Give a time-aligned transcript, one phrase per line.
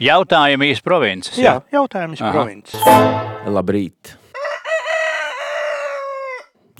[0.00, 1.36] Jautājumi iz provinces.
[1.36, 2.30] Jā, jautājums Aha.
[2.32, 2.80] provinces.
[3.44, 4.14] Labrīt!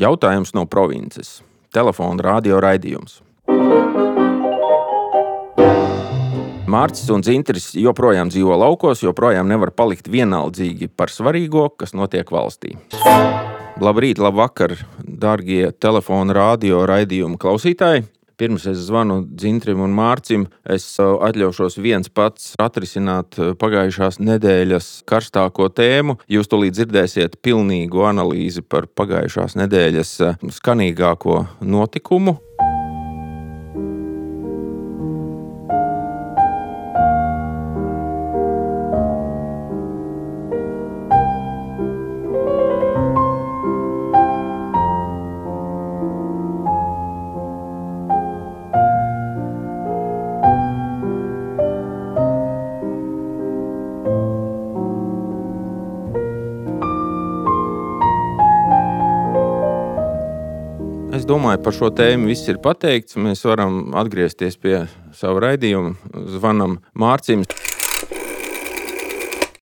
[0.00, 1.43] Jautājums no provinces.
[1.69, 3.19] Telefona radio raidījums.
[6.71, 12.78] Mārcis un Zintris joprojām dzīvo laukos, joprojām nevar palikt vienaldzīgi par svarīgo, kas notiek valstī.
[13.84, 18.06] Labrīt, labvakar, darbie telefona radio raidījumu klausītāji!
[18.41, 25.69] Pirms es zvanu Zintrim un Mārcim, es atļaušos viens pats atrisināt uh, pagājušās nedēļas karstāko
[25.77, 26.17] tēmu.
[26.25, 32.39] Jūs tūlīt dzirdēsiet pilnīgu analīzi par pagājušās nedēļas uh, skanīgāko notikumu.
[61.31, 63.19] Domāju, par šo tēmu viss ir pateikts.
[63.20, 64.84] Mēs varam atgriezties pie
[65.17, 65.95] sava raidījuma.
[66.34, 67.45] Zvanam Mārcim.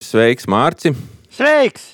[0.04, 0.94] Sveiks, Mārci!
[1.34, 1.92] Sveiks!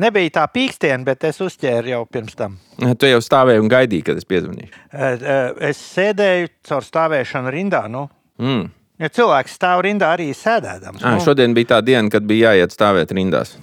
[0.00, 2.58] Nebija tā pīkstiena, bet es uzķēru jau pirms tam.
[2.78, 4.82] Tu jau stāvēji un gaidīji, kad es piezvanīšu.
[4.92, 7.82] Eh, eh, Es sēdēju caur stāvēšanu rindā.
[7.90, 8.04] Nu.
[8.38, 8.68] Mm.
[9.00, 11.02] Ja cilvēks stāv rindā arī sēdēdams.
[11.02, 11.24] Ah, nu.
[11.24, 13.56] šodien bija tā diena, kad bija jāiet stāvēt rindās.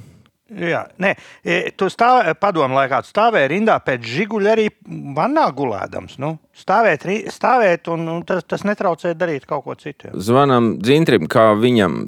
[0.48, 1.12] Jā, nē,
[1.44, 4.70] e, tu stāv, padomu laikā tu stāvēji rindā pēc žiguļa arī
[5.17, 6.16] vannā gulēdams.
[6.23, 7.03] Nu, stāvēt,
[7.34, 10.08] stāvēt un, un tas, tas netraucē darīt kaut ko citu.
[10.08, 10.16] jā.
[10.30, 12.06] Zvanam Dzintrim, kā viņam.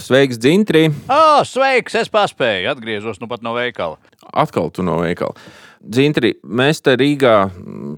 [0.00, 0.86] Sveiks, Dzintri!
[1.08, 2.68] Oh, sveiks, es paspēju.
[2.70, 3.96] Atgriezos nu pat no veikala.
[4.36, 5.34] Atkal tu no veikala.
[5.86, 7.34] Dzintri, mēs te Rīgā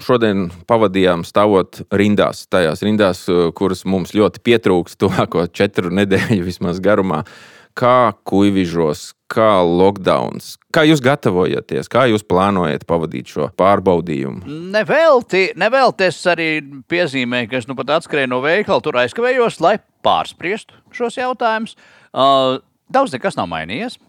[0.05, 6.83] šodien pavadījām stāvot rindās, tajās rindās, eh, kuras mums ļoti pietrūks tuvāko četru nedēļu vismaz
[6.85, 7.25] garumā.
[7.79, 10.41] Kā kuģižos, kā lockdown,
[10.75, 14.43] kā jūs gatavojaties, kā jūs plānojat pavadīt šo pārbaudījumu?
[14.75, 16.49] Nevelti, nevelti es arī
[16.91, 21.77] piezīmēju, ka es nu pat atskrēju no veikala, tur aizkavējos, lai pārspriestu šos jautājumus.
[22.11, 22.59] Uh,
[22.91, 24.01] daudz nekas nav mainījies.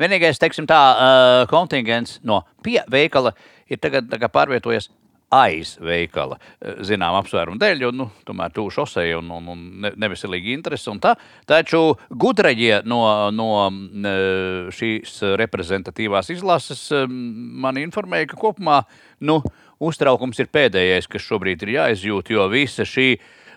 [0.00, 3.34] Vienīgais, teiksim, tā uh, kontingents no pie veikala
[3.68, 4.88] ir tagad pārvietojies
[5.34, 9.92] aiz veikala, eh, zinām, apsvērumu dēļ, jo nu, tomēr tuvu šosei un, un, un ne-
[10.00, 10.88] neveselīgi interesi.
[10.92, 11.14] Un tā.
[11.48, 13.02] Taču gudraģie no,
[13.34, 18.82] no eh, šīs reprezentatīvās izlases eh, man informēja, ka kopumā
[19.20, 19.42] nu,
[19.84, 23.12] uztraukums ir pēdējais, kas šobrīd ir jāizjūt, jo visa šī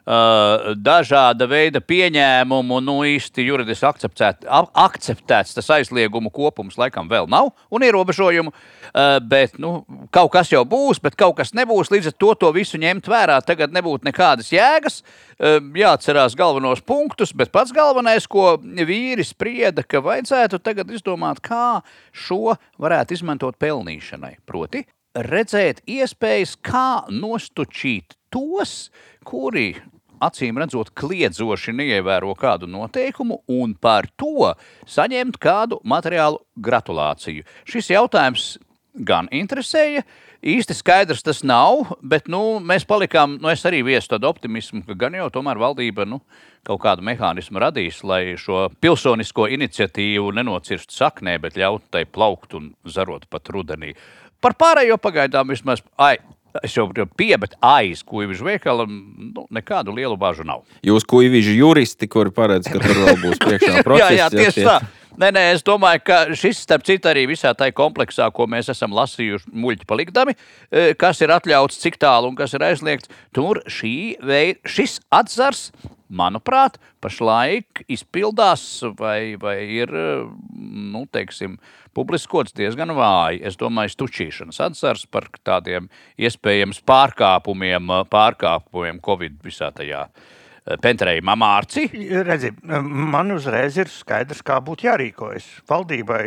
[0.06, 7.52] uh, dažāda veida pieņēmumu, nu īsti juridiski akceptēt, akceptēts tas aizliegumu kopums laikam vēl nav
[7.72, 9.82] un ierobežojumu, uh, bet nu,
[10.14, 11.92] kaut kas jau būs, bet kaut kas nebūs.
[11.94, 15.02] Līdz ar to to visu ņemt vērā tagad nebūtu nekādas jēgas.
[15.02, 21.82] Uh, jāatcerās galvenos punktus, bet pats galvenais, ko vīri sprieda, ka vajadzētu tagad izdomāt, kā
[22.14, 24.38] šo varētu izmantot pelnīšanai.
[24.46, 24.86] Proti,
[25.16, 28.90] redzēt iespējas, kā nostučīt tos,
[29.28, 29.76] kuri
[30.22, 34.52] acīm redzot, kliedzoši neievēro kādu noteikumu un par to
[34.90, 37.46] saņemt kādu materiālu gratulāciju.
[37.66, 38.52] Šis jautājums
[38.94, 40.04] gan interesēja.
[40.42, 44.96] Īsti skaidrs tas nav, bet nu, mēs palikām, nu, es arī viesu tādu optimismu, ka
[44.98, 46.18] gan jau tomēr valdība nu,
[46.66, 52.72] kaut kādu mehānismu radīs, lai šo pilsonisko iniciatīvu nenocirstu saknē, bet ļautu tai plaukt un
[52.90, 53.94] zarot pat rudenī.
[54.42, 55.84] Par pārējo pagaidām vismaz.
[56.02, 56.16] Ai,
[56.64, 60.66] Es jau pie, bet aiz kuģa veikala nu, nekādu lielu bāžu nav.
[60.86, 64.12] Jūs kuģiži juristi, kuri paredz, ka tur vēl būs priekšā process.
[64.12, 64.80] jā, jā, tieši tie- tā.
[65.20, 68.94] Nē, nē, es domāju, ka šis, starp citu, arī visā tajā kompleksā, ko mēs esam
[68.96, 70.36] lasījuši muļķi palikdami,
[70.72, 75.66] eh, kas ir atļauts, cik tālu un kas ir aizliegts, tur šī veida, šis atzars,
[76.12, 78.64] manuprāt, pašlaik izpildās
[79.00, 81.58] vai, vai ir, nu, teiksim,
[81.98, 83.42] publiskots diezgan vāji.
[83.48, 85.90] Es domāju, stučīšanas atzars par tādiem
[86.22, 91.88] iespējams pārkāpumiem, pārkāpumiem Covid visā tajā eh, pentrējumā mārci.
[92.28, 95.50] Redzi, man uzreiz ir skaidrs, kā būtu jārīkojas.
[95.70, 96.26] Valdībai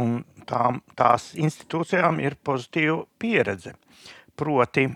[0.00, 3.76] un tām, tās institūcijām ir pozitīva pieredze.
[4.36, 4.88] Proti,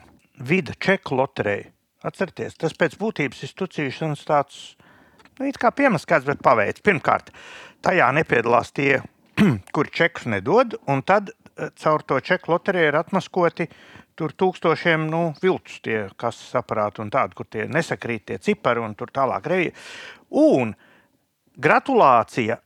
[0.48, 1.75] vida čeku loterija.
[2.06, 4.60] Atcerieties, tas pēc būtības ir stucīšanas tāds
[5.40, 6.84] nu, kā piemaskāts, bet paveids.
[6.86, 7.32] Pirmkārt,
[7.84, 9.00] tajā nepiedalās tie,
[9.74, 13.68] kuri čekus nedod, un tad eh, caur to čeku loteriju ir atmaskoti
[14.16, 18.96] tur tūkstošiem nu, viltus, tie kases aparāti un tādi, kur tie nesakrīt tie cipari un
[18.96, 19.74] tur tālāk revija.
[20.40, 20.72] Un
[21.60, 22.56] gratulācija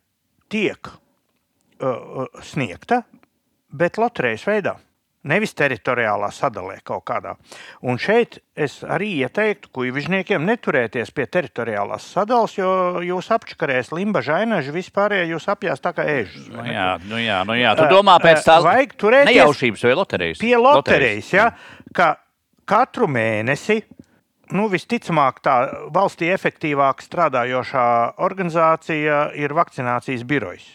[0.51, 3.03] tiek uh, sniegta,
[3.71, 4.77] bet loterijas veidā.
[5.29, 7.35] Nevis teritoriālā sadalē kaut kādā.
[7.85, 12.71] Un šeit es arī ieteiktu kuģižniekiem neturēties pie teritoriālās sadalas, jo
[13.05, 16.49] jūs apčakarēs limba žainaži, vispārējie jūs apjās tā kā ežus.
[16.49, 20.41] Nu, jā, nu jā, nu jā, tu domā pēc tās Vajag turēties nejaušības vai loterijas?
[20.41, 21.51] pie loterijas, ja,
[21.93, 22.15] ka
[22.71, 23.83] katru mēnesi,
[24.57, 25.57] nu, visticamāk, tā
[25.93, 27.89] valstī efektīvāk strādājošā
[28.25, 30.71] organizācija ir vakcinācijas birojas.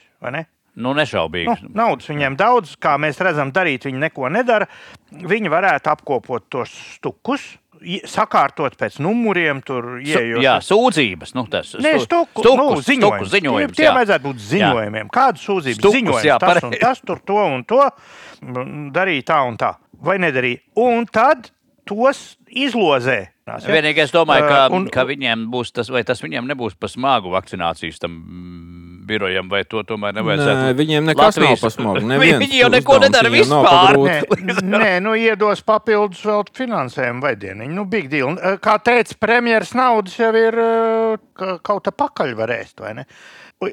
[0.75, 1.45] Nu, nešaubīgi.
[1.63, 4.67] Nu, naudas viņiem daudz, kā mēs redzam, darīt viņi neko nedara.
[5.11, 7.45] Viņi varētu apkopot tos stukus,
[8.09, 10.41] sakārtot pēc numuriem, tur ieejot.
[10.43, 11.33] jā, sūdzības.
[11.35, 13.27] Nu, tas, stu- stuku, stukus, nu, ziņojums.
[13.27, 13.75] stukus, ziņojums.
[13.77, 13.93] Tie jā.
[13.95, 15.09] vajadzētu būt ziņojumiem.
[15.13, 16.25] Kādu sūdzību Stukus, ziņojums?
[16.27, 17.81] jā, tas un tas, tur to un to
[18.95, 19.75] darīja tā un tā.
[20.01, 20.59] Vai nedarīja?
[20.75, 21.51] Un tad
[21.87, 23.27] tos izlozē.
[23.45, 27.29] Vienīgais, domāju, ka, Uh, un- ka viņiem būs tas, vai tas viņiem nebūs pa smagu
[27.29, 28.15] vakcinācijas tam
[29.05, 30.61] birojam, vai to tomēr nevajadzētu.
[30.65, 33.99] Nē, viņiem nekas nav Latvijas- pa smagu, Vi- neviens Viņi jau neko nedara nav vispār.
[34.01, 37.67] Nē, nē, nu iedos papildus vēl finansējumu vai dienu.
[37.69, 38.35] Nu, big deal.
[38.59, 40.51] Kā teica premjeras, naudas jau ir
[41.35, 43.05] ka- kaut kā pakaļ var ēst, vai ne?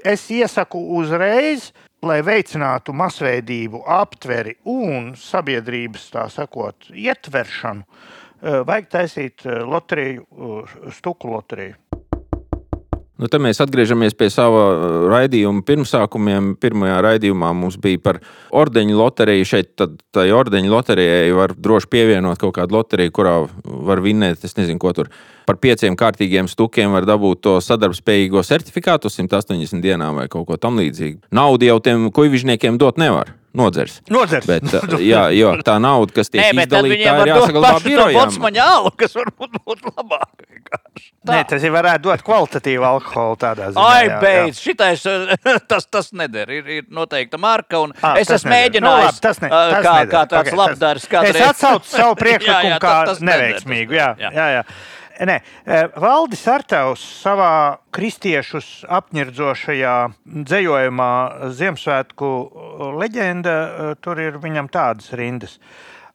[0.04, 7.82] Es iesaku uzreiz, lai veicinātu masveidību, aptveri un sabiedrības, tā sakot, ietveršanu,
[8.42, 10.24] uh, vajag taisīt uh, loteriju,
[10.94, 11.74] stuku loteriju.
[13.20, 16.54] Nu, tad mēs atgriežamies pie sava uh, raidījuma pirmsākumiem.
[16.62, 18.22] Pirmajā raidījumā mums bija par
[18.56, 19.48] ordeņu loteriju.
[19.48, 24.80] Šeit tai ordeņu loterijai var droši pievienot kaut kādu loteriju, kurā var vinnēt, es nezinu,
[24.80, 25.12] ko tur.
[25.46, 30.56] Par pieciem kārtīgiem stukiem var dabūt to sadarbspējīgo certifikātu uz 180 dienām vai kaut ko
[30.56, 31.22] tamlīdzīgu.
[31.34, 33.34] Naudu jau tiem kuģižniekiem dot nevar.
[33.52, 33.98] Nodzers.
[34.08, 34.46] Nodzers.
[34.48, 37.84] Bet, uh, jā, jo tā nauda, kas tiek Nē, izdalīta, tā var ir jāsaglabā to
[37.84, 38.14] birojām.
[38.16, 40.46] botsmaņa alu, kas varbūt būtu labāk.
[41.28, 43.82] Nē, tas jau varētu dot kvalitatīvu alkoholu tādā ziņā.
[43.84, 44.16] Ai, jā, jā.
[44.22, 45.34] beidz, šitais, uh,
[45.70, 46.48] tas, tas neder.
[46.48, 48.80] Ir, ir noteikta marka, un Ah, es tas esmu neder.
[48.80, 50.12] mēģinājis, Nu, tas ne- uh, tas kā, neder.
[50.16, 51.04] kā tāds Ok, okay, labdars.
[51.04, 51.36] tas- kādreiz.
[51.42, 53.92] Es atsaucu savu Jā, priekšlikumu jā, kā tas- tas neveiksmīgu.
[53.92, 54.64] tas Jā, neder, jā, jā.
[55.22, 55.36] Nē,
[55.66, 59.94] eh, Valdis Artevs savā kristiešus apņirdzošajā
[60.50, 61.10] dzējojumā
[61.54, 62.30] Ziemassvētku
[62.98, 65.58] leģenda, eh, tur ir viņam tādas rindas.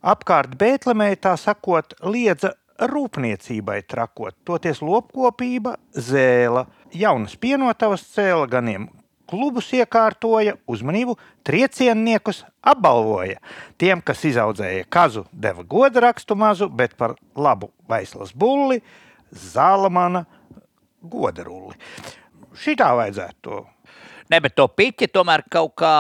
[0.04, 8.90] Apkārt Bētlemē, tā sakot, liedza rūpniecībai trakot, toties lopkopība, zēla, jaunas pienotavas cēla, ganiem
[9.28, 13.42] klubus iekārtoja, uzmanību, triecienniekus apbalvoja.
[13.80, 18.82] Tiem, kas izaudzēja kazu, deva godu rakstu mazu, bet par labu vaislas bulli,
[19.32, 20.26] zālamana
[21.04, 21.76] goda rulli.
[22.58, 23.66] Šitā vajadzētu to.
[24.28, 25.92] Nē, bet to piķi tomēr kaut kā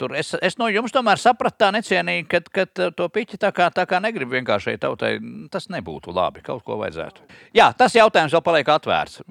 [0.00, 0.16] tur.
[0.18, 3.86] Es, es no jums tomēr sapratu tā necienīgi, ka, ka to piķi tā kā, tā
[3.86, 5.14] kā negrib vienkāršai tautai.
[5.52, 6.42] Tas nebūtu labi.
[6.46, 7.28] Kaut ko vajadzētu.
[7.54, 9.22] Jā, tas jautājums vēl paliek atvērts.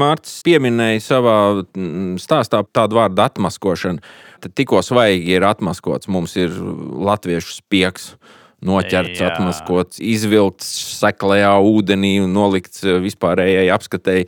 [0.00, 4.00] Mārcis pieminēja savā mm, stāstā tādu vārdu atmaskošana.
[4.40, 6.08] Tad tikko svaigi ir atmaskots.
[6.12, 6.54] Mums ir
[7.10, 8.14] latviešu spiegs.
[8.60, 9.30] Noķerts, Jā.
[9.30, 10.66] atmaskots, izvilkts
[10.98, 14.26] seklajā ūdenī un nolikts eh, vispārējai apskatēji.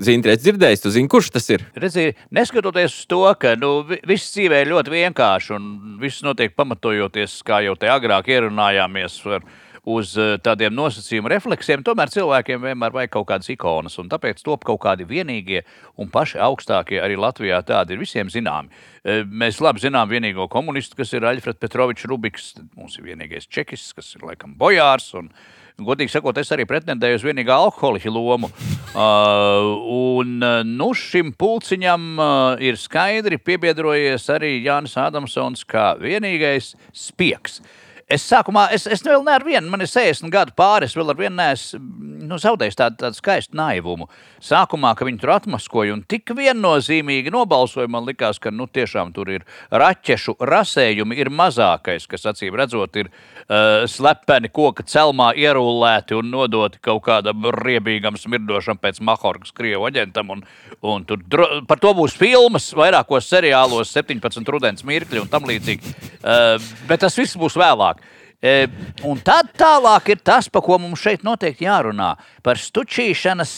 [0.00, 1.66] Zini, redz, dzirdējis, tu zini, kurš tas ir?
[1.76, 5.66] Redzi, neskatoties uz to, ka nu, vi- viss dzīvē ir ļoti vienkārši un
[6.00, 9.44] viss notiek pamatojoties, kā jau te agrāk ierunājāmies, ar,
[9.84, 13.98] uz eh, tādiem nosacījumu refleksiem, tomēr cilvēkiem vienmēr vajag kaut kādas ikonas.
[14.00, 15.64] un Tāpēc top kaut kādi vienīgie
[16.00, 18.72] un paši augstākie arī Latvijā tādi ir visiem zināmi.
[19.04, 23.92] Eh, Mēs labi zinām vienīgo komunistu, kas ir Aļfreds Petrovičs Rubiks, mums ir vienīgais čekis,
[23.96, 25.12] kas ir laikam bojārs.
[25.18, 25.30] Un,
[25.74, 28.46] Godīgi sakot, es arī pretendēju uz vienīgā alkoholiķa lomu.
[28.94, 29.72] Uh,
[30.14, 32.28] un uh, nu, šim pulciņam uh,
[32.62, 37.58] ir skaidri piebiedrojies arī Jānis Ādamsons kā vienīgais spiegs.
[38.08, 41.16] Es sākumā, es, es vēl nevaru vienu, man ir 60 gadu pāri, es vēl ar
[41.16, 44.08] vienu neesmu nu, zaudējis tādu, tādu skaistu naivumu.
[44.44, 49.30] Sākumā, ka viņi tur atmaskoja un tik viennozīmīgi nobalsoja, man likās, ka nu, tiešām tur
[49.32, 56.30] ir raķešu rasējumi, ir mazākais, kas acīm redzot, ir uh, slepeni koka celmā ierullēti un
[56.32, 60.34] nodoti kaut kādam riebīgam, smirdošam pēc Mahorgas krievu aģentam.
[60.34, 60.44] Un,
[60.84, 61.22] un tur
[61.68, 65.94] par to būs filmas, vairākos seriālos, 17 rudens mirkļi un tam līdzīgi.
[66.24, 66.56] Uh,
[66.88, 68.03] bet tas viss būs vēlāk.
[68.44, 68.66] E,
[69.08, 72.10] un tad tālāk ir tas, par ko mums šeit noteikti jārunā-
[72.44, 73.54] par stučīšanas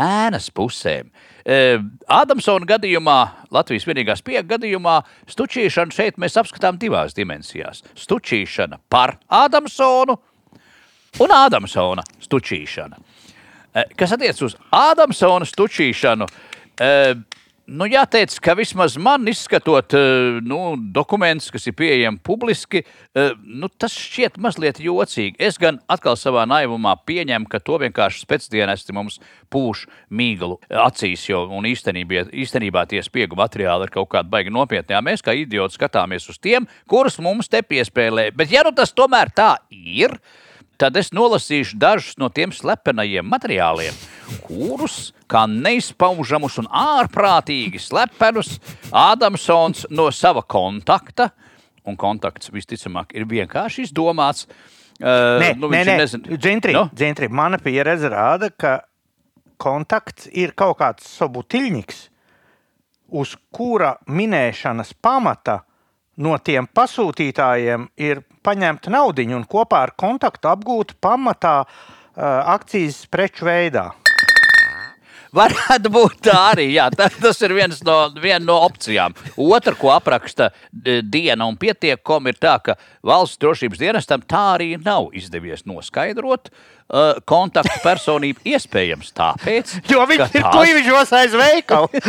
[0.00, 1.10] ēnas pusēm.
[1.44, 1.78] E,
[2.08, 3.18] Ādamsona gadījumā,
[3.52, 7.82] Latvijas vienīgā spiega gadījumā, stučīšanu šeit mēs apskatām divās dimensijās.
[7.94, 10.16] Stučīšana par Ādamsonu
[11.20, 12.96] un Ādamsona stučīšana.
[13.74, 16.26] E, Kas attiecas uz Ādamsona stučīšanu,
[17.70, 22.82] Nu, jāteic, ka vismaz man izskatot eh, nu, dokumentus, kas ir pieejami publiski,
[23.14, 25.38] eh, nu, tas šķiet mazliet jocīgi.
[25.38, 29.20] Es gan atkal savā naivumā pieņemu, ka to vienkārši spēcdienesti mums
[29.54, 34.96] pūš mīglu acīs, jo īstenībā, īstenībā tie spiegu materiāli ir kaut kādi baigi nopietni.
[34.96, 38.32] Jā, mēs kā idioti skatāmies uz tiem, kurus mums te piespēlē.
[38.34, 40.49] Bet ja nu tas tomēr tā ir, tad
[40.96, 43.92] es nolasīšu dažus no tiem slepenajiem materiāliem,
[44.46, 48.54] kurus, kā neizpaužamus un ārprātīgi slepenus,
[48.90, 51.30] Ādamsons no sava kontakta,
[51.84, 54.46] un kontakts visticamāk ir vienkārši izdomāts.
[55.00, 55.96] Uh, Nē, nu, nē, nē.
[56.00, 56.88] nezin- Dzintri, Nu?
[56.92, 58.80] dzintri, mana pieredze rāda, ka
[59.60, 62.00] kontakts ir kaut kāds sobutiļņiks,
[63.12, 65.60] uz kura minēšanas pamata
[66.16, 71.68] no tiem pasūtītājiem ir paņemta nauda un kopā ar kontaktu apgūta pamatā uh,
[72.56, 73.90] akcijas preču veidā.
[75.36, 76.66] Varētu būt tā arī.
[76.74, 79.14] Jā, tā, tas ir viens no, viena no opcijām.
[79.38, 82.74] Otra, ko apraksta diena un pietiekom, ir tā, ka
[83.06, 88.42] valsts drošības dienestam tā arī nav izdevies noskaidrot uh, kontaktu personību.
[88.50, 92.02] Iespējams, tāpēc, Jo viņš ka ir tās- kliņģos aiz veikalu.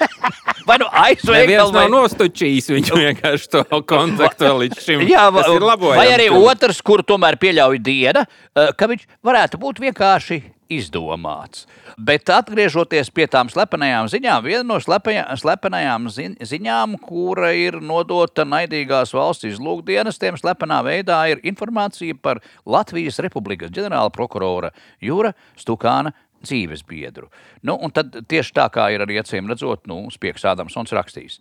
[0.68, 0.90] vai nu
[1.30, 5.06] Neviens vai nostučījis, viņš vienkārši to kontaktu līdz šim.
[5.10, 6.00] Jā, va, tas ir labojams.
[6.00, 8.26] vai arī otrs, kuru tomēr pieļauj diena,
[8.56, 11.64] eh, ka viņš varētu būt vienkārši izdomāts.
[11.98, 19.14] Bet atgriežoties pie tām slepenajām ziņām, viena no slepenajām zi, ziņām, kura ir nodota naidīgās
[19.14, 24.72] valsts izlūkdienestiem, slepenā veidā ir informācija par Latvijas Republikas ģenerāla prokurora
[25.04, 27.30] Jūra Stukāna dzīves biedru.
[27.62, 31.40] Nu, un tad tieši tā kā ir arī acīm redzot, nu, Spiegs Ādamsons rakstījis.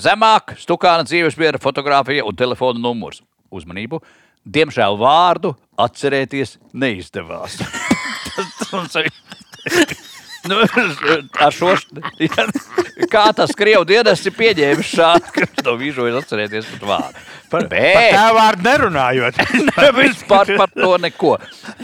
[0.00, 3.22] Zemāk Stukāna dzīves biedra fotografija un telefona numurs.
[3.50, 4.02] Uzmanību!
[4.40, 7.60] Diemžēl vārdu atcerēties neizdevās.
[8.72, 9.10] Mums ir-
[10.48, 10.56] Nu,
[11.36, 11.74] ar šo
[13.12, 17.24] kā tas krievu dienas ir pieņēmis šādu, ka viņš to vīžojas atcerēties pat vārdu.
[17.50, 19.40] Par, par Bet- tā vārdu nerunājot.
[20.00, 21.34] Vispār par to neko.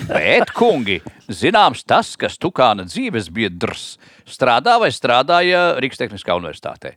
[0.08, 6.94] Bet, kungi, zināms tas, ka Stukāna dzīves biedrs strādā vai strādāja Rīgas Tehniskā universitātē.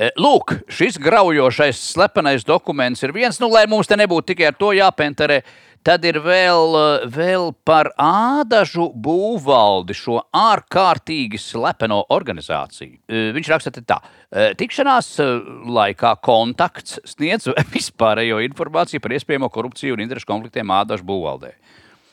[0.00, 4.56] E, Lūk, šis graujošais slepenais dokuments ir viens, nu, lai mums te nebūtu tikai ar
[4.56, 5.42] to jāpenterē.
[5.80, 12.98] Tad ir vēl, eh, vēl par ādažu būvvaldi, šo ārkārtīgi slepeno organizāciju.
[13.08, 13.96] E, Viņš raksta tā.
[14.30, 15.08] e, Tikšanās
[15.64, 21.54] laikā kontakts sniedz vispārējo informāciju par iespējamo korupciju un interešu konfliktiem ādažu būvvaldē.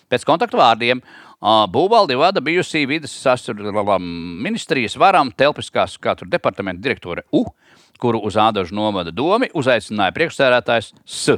[0.07, 1.01] Pēc kontaktu vārdiem
[1.43, 7.43] būvvaldi vada bijusī vidas aizsardzības ministrijas varam telpiskās kā tur departamenta direktore U,
[7.99, 11.35] kuru uz ādažu novada domi uzaicināja priekšsēdētājs S.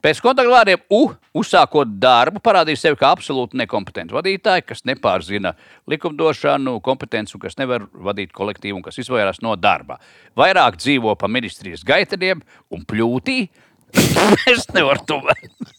[0.00, 1.00] Pēc kontaktu vārdiem U,
[1.36, 5.52] uzsākot darbu, parādīja sevi kā absolūti nekompetents vadītāji, kas nepārzina
[5.90, 9.98] likumdošanu, kompetenci un kas nevar vadīt kolektīvu un kas izvairās no darba.
[10.40, 12.40] Vairāk dzīvo pa ministrijas gaiteniem
[12.72, 13.42] un pļūtī.
[14.54, 15.76] es nevaru to vērtēt.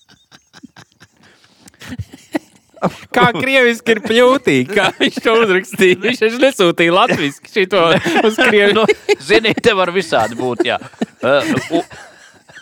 [3.14, 5.98] Kā krieviski ir pļūtīgi, kā viņš to uzrakstīja.
[6.02, 7.82] Viņš taču nesūtīja latviešu šito
[8.26, 8.80] uz krievu.
[8.80, 8.86] nu,
[9.22, 10.64] zini, te var visādi būt.
[10.66, 10.80] Jā.
[11.22, 11.84] Uh, u,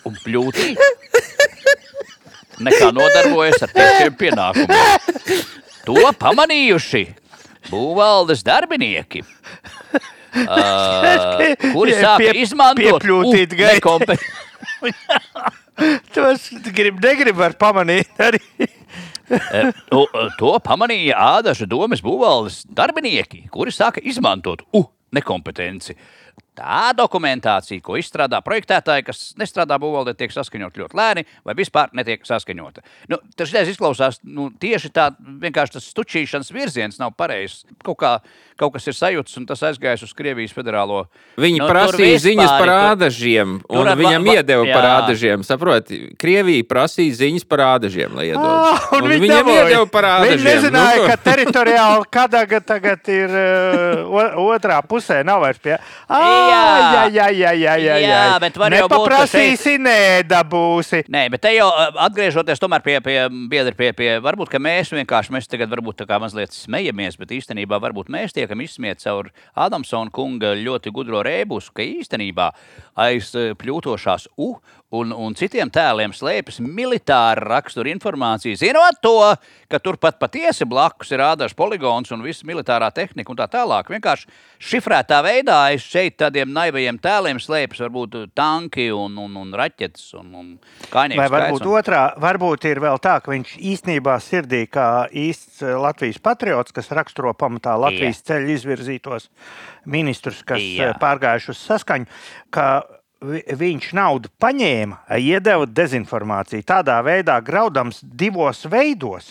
[0.08, 0.74] un pļūtī.
[2.60, 5.44] Nekā nodarbojas ar tiešiem pienākumiem.
[5.88, 7.04] To pamanījuši
[7.70, 9.22] būvvaldes darbinieki.
[10.30, 14.20] Uh, kuri sāka pie- izmantot piepļūtīt u- gai- nekompe-
[16.14, 18.42] Tos grib, negrib var pamanīt arī.
[19.90, 20.04] To,
[20.38, 24.84] to pamanīja ādaža domas būvvaldes darbinieki, kuri sāka izmantot u
[25.16, 25.96] nekompetenci.
[26.60, 32.26] Tā dokumentācija, ko izstrādā projektētāji, kas nestrādā būvvaldē, tiek saskaņot ļoti lēni vai vispār netiek
[32.28, 32.84] saskaņota.
[33.08, 35.06] Nu, tas izklausās nu, tieši tā,
[35.40, 37.62] vienkārši tas stučīšanas virziens nav pareizs.
[37.86, 38.12] Kaut, kā,
[38.60, 41.06] kaut kas ir sajūts, un tas aizgājis uz Krievijas federālo.
[41.40, 44.84] Viņi Nu, nu, prasīja vispār ziņas par ādažiem, un ar va- viņam va- iedeva par
[44.90, 44.92] jā.
[45.00, 45.46] ādažiem.
[45.48, 48.44] Saproti, Krievija prasīja ziņas par ādažiem, lai iedod.
[48.44, 49.64] Ah, un Un viņam dabūja.
[49.64, 50.52] iedeva par Viņi ādažiem.
[50.52, 55.78] nezināja, Nu, ka teritoriāli Kadaga tagad ir uh, otrā pusē, nav vairs pie.
[56.10, 58.22] Ah, jā, jā, jā, jā, jā, jā.
[58.44, 61.02] Bet var jau būt, ka Nepaprasīsi, nedabūsi.
[61.12, 63.18] Nē, bet te jau uh, atgriežoties tomēr pie, pie
[63.52, 67.34] biedra, pie, pie varbūt ka mēs vienkārši mēs tagad varbūt tā kā mazliet smejamies, bet
[67.38, 72.52] īstenībā varbūt mēs tiekam izsmieti caur Adamsona kunga ļoti gudro rēbusu, ka īstenībā
[73.06, 74.54] aiz uh, pļūtošās U
[74.96, 78.58] un, un citiem tēliem slēpjas militāra rakstura informācija.
[78.58, 79.16] Zinot to,
[79.70, 83.92] ka turpat patiesi blakus ir ādažs poligons un viss militārā tehnika un tā tālāk.
[83.94, 84.30] Vienkārši
[84.72, 90.34] šifrētā veidā aiz šeit tādiem naivajiem tēliem slēpjas varbūt tanki un, un, un raķetes un,
[90.34, 90.52] un
[90.90, 91.22] kainieks.
[91.22, 91.74] Vai varbūt un...
[91.80, 96.90] otrā, varbūt ir vēl tā, ka viņš īstenībā sirdī kā īsts eh, Latvijas patriots, kas
[96.98, 99.30] raksturo pamatā Latvijas ceļu izvirzītos
[99.90, 100.90] ministrus, kas Jā.
[100.90, 100.96] Jā.
[101.02, 102.10] pārgājuši uz saskaņu,
[102.54, 102.70] ka
[103.20, 109.30] viņš naudu paņēma, iedeva dezinformāciju tādā veidā, graudams divos veidos.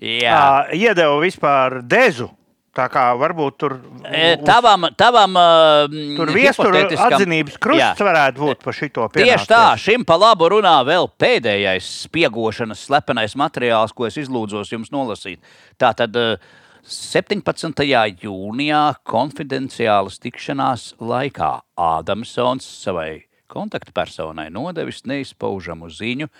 [0.00, 0.32] Jā.
[0.32, 2.30] Ā, Iedeva vispār dezu.
[2.70, 3.72] Tā kā varbūt tur
[4.06, 8.06] E, Tavam, tavam uh, Tur viestura atzinības krusts Jā.
[8.06, 13.90] varētu būt par šito Tieši tā, šim pa labu runā vēl pēdējais spiegošanas slepenais materiāls,
[13.90, 15.42] ko es izlūdzos jums nolasīt.
[15.82, 17.82] Tātad eh, 17.
[18.24, 26.30] jūnijā konfidenciālas tikšanās laikā Ādamsons savai kontaktpersonai nodevis neizpaužamu ziņu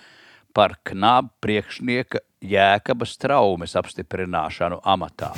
[0.55, 5.29] par knāba priekšnieka jēkabas traumas apstiprināšanu amatā.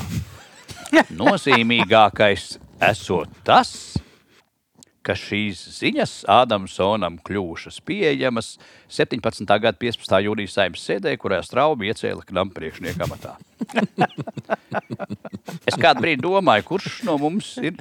[1.20, 2.58] Nozīmīgākais
[2.88, 3.98] esot tas,
[5.04, 8.56] ka šīs ziņas Ādamsonam kļuvušas pieejamas
[8.94, 9.48] 17.
[9.48, 10.20] gada 15.
[10.28, 13.36] jūnijas saimnes sēdē, kurā straubi iecēla knapu priekšnieku amatā.
[15.70, 17.78] es kādu brīdi domāju, kurš no mums ir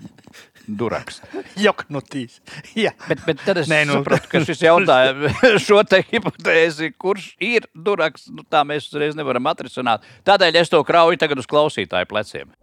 [0.66, 1.20] duraks.
[1.58, 2.40] Joknutīs.
[2.78, 2.92] Jā.
[3.08, 7.32] Bet, bet tad es Nē, nu- nu, sapratu, ka šis jautājums, šo te hipotēzi, kurš
[7.42, 10.06] ir duraks, nu, tā mēs uzreiz nevaram atrisināt.
[10.26, 12.54] Tādēļ es to krauju tagad uz klausītāju pleciem.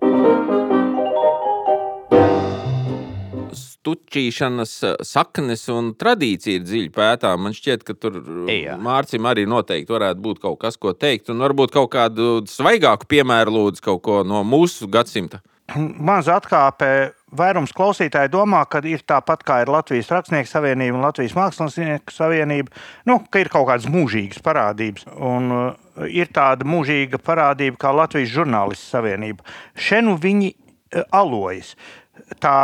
[2.10, 2.49] Stučīšanas
[4.84, 7.46] eh, saknes un tradīcija ir dziļi pētām.
[7.46, 8.20] Man šķiet, ka tur
[8.50, 8.76] Jā.
[8.82, 11.32] Mārcim arī noteikti varētu būt kaut kas, ko teikt.
[11.34, 15.42] Un varbūt kaut kādu svaigāku piemēru lūdzu kaut ko no mūsu gadsimta.
[15.78, 17.14] Maza atkāpe.
[17.30, 22.74] Vairums klausītāji domā, ka ir tāpat kā ir Latvijas Rakstnieku savienība un Latvijas Mākslinieku savienība,
[23.06, 25.06] nu, ka ir kaut kādas mūžīgas parādības.
[25.14, 29.46] Un, uh, ir tāda mūžīga parādība kā Latvijas žurnālistu savienība.
[29.78, 31.76] Šeit nu viņi uh, alojas.
[32.42, 32.58] Tā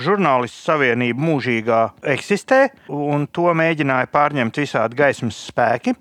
[0.00, 1.80] žurnālistu savienība mūžīgā
[2.14, 5.94] eksistē, un to mēģināja pārņemt visādi gaismas spēki.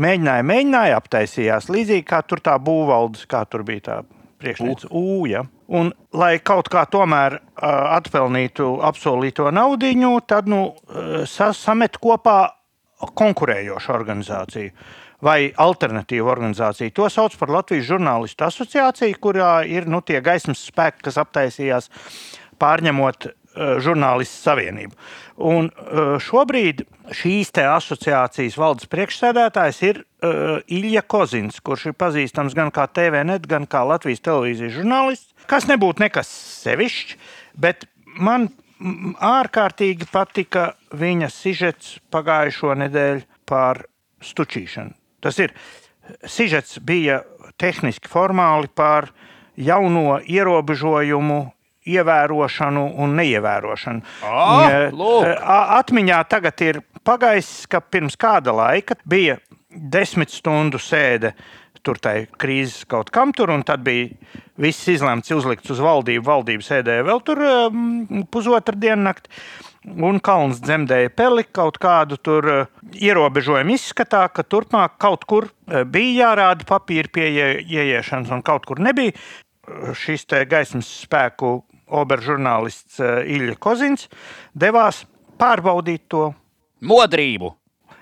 [0.00, 3.96] Mēģināja, mēģināja, aptaisījās līdzīgi kā tur tā būvvaldes, kā tur bija tā
[4.40, 5.44] priekšniece Ūja.
[5.70, 7.42] Un, lai kaut kā tomēr uh,
[7.96, 9.90] atpelnītu apsolīto naudu,
[10.26, 12.40] tad nu, uh, sa samet kopā
[13.16, 14.72] konkurējošu organizāciju
[15.24, 16.92] vai alternatīvu organizāciju.
[16.96, 21.90] To sauc par Latvijas žurnālistu asociāciju, kurā ir nu, tie gaismas spēki, kas aptaisījās
[22.60, 23.34] pārņemot uh,
[23.82, 24.96] žurnālistu savienību.
[25.50, 26.84] Un uh, šobrīd
[27.16, 33.66] šīs asociācijas valdes priekšsēdētājs ir uh, Ilja Kozins, kurš ir pazīstams gan kā TVNet, gan
[33.70, 36.30] kā Latvijas televīzijas žurnālists, kas nebūtu nekas
[36.62, 37.16] sevišķs,
[37.58, 37.88] bet
[38.20, 43.84] man ārkārtīgi patika viņa sižets pagājušo nedēļu par
[44.24, 44.94] stučīšanu.
[45.20, 45.52] Tas ir,
[46.24, 47.20] sižets bija
[47.60, 49.10] tehniski formāli par
[49.60, 51.40] jauno ierobežojumu
[51.96, 54.02] ievērošanu un neievērošanu.
[54.70, 54.90] Eh,
[55.26, 59.38] eh, a- Atmiņā tagad ir pagājis, ka pirms kāda laika bija
[59.70, 61.32] desmit stundu sēde
[61.82, 64.10] tur tajā krīzes kaut kam tur, un tad bija
[64.60, 66.20] viss izlemts, uzlikts uz valdību.
[66.26, 69.30] Valdība sēdēja vēl tur um, pusotru dienu nakti.
[69.88, 75.48] Un Kalns dzemdēja peli kaut kādu tur uh, ierobežojumu izskatā, ka turpmāk kaut kur
[75.88, 79.16] bija jārāda papīra pie ie- ieiešanas, un kaut kur nebija.
[80.28, 84.08] Te gaismas spēku oberžurnālists uh, Ilja Kozins
[84.54, 85.04] devās
[85.40, 86.30] pārbaudīt to
[86.80, 87.54] Modrību.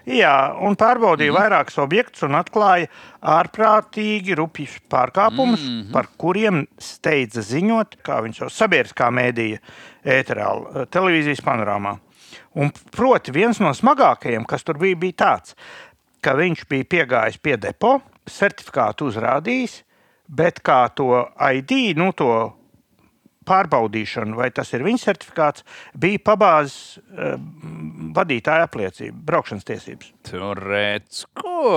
[0.09, 1.37] Jā, un pārbaudīja mm.
[1.37, 2.89] vairākus objektus un atklāja
[3.21, 5.93] ārprātīgi rupjus pārkāpumus, mm -hmm.
[5.93, 9.61] par kuriem steidza ziņot, kā viņš jau sabiedriskā mēdīja,
[10.05, 10.49] ēterā,
[10.89, 11.99] televīzijas panorāmā.
[12.57, 15.55] Un, proti, viens no smagākajiem, kas tur bija, bija tāds,
[16.25, 19.83] ka viņš bija piegājis pie depo, certifikātu uzrādījis,
[20.29, 22.58] bet kā to ID, nu, to
[23.49, 25.65] pārbaudīšanu, vai tas ir viņa certifikāts,
[25.99, 27.37] bija pabāzes uh,
[28.17, 30.13] vadītāja apliecība, braukšanas tiesības.
[30.29, 31.73] Tur redz, ko.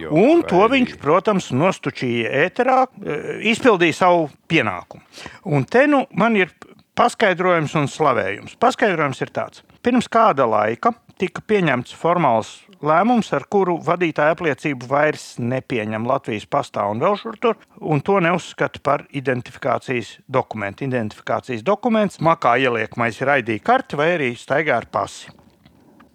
[0.00, 5.02] Jo, Un to viņš, protams, nostučīja ēterā, eh, izpildīja savu pienākumu.
[5.50, 6.52] Un te nu man ir
[6.98, 8.58] paskaidrojums un slavējums.
[8.62, 9.64] Paskaidrojums ir tāds.
[9.84, 16.86] Pirms kāda laika tika pieņemts formāls lēmums, ar kuru vadītāja apliecību vairs nepieņem Latvijas pastā
[16.90, 20.86] un vēl šur tur, un to neuzskata par identifikācijas dokumentu.
[20.88, 25.32] Identifikācijas dokuments makā ieliekmais ir ID karte vai arī staigā ar pasi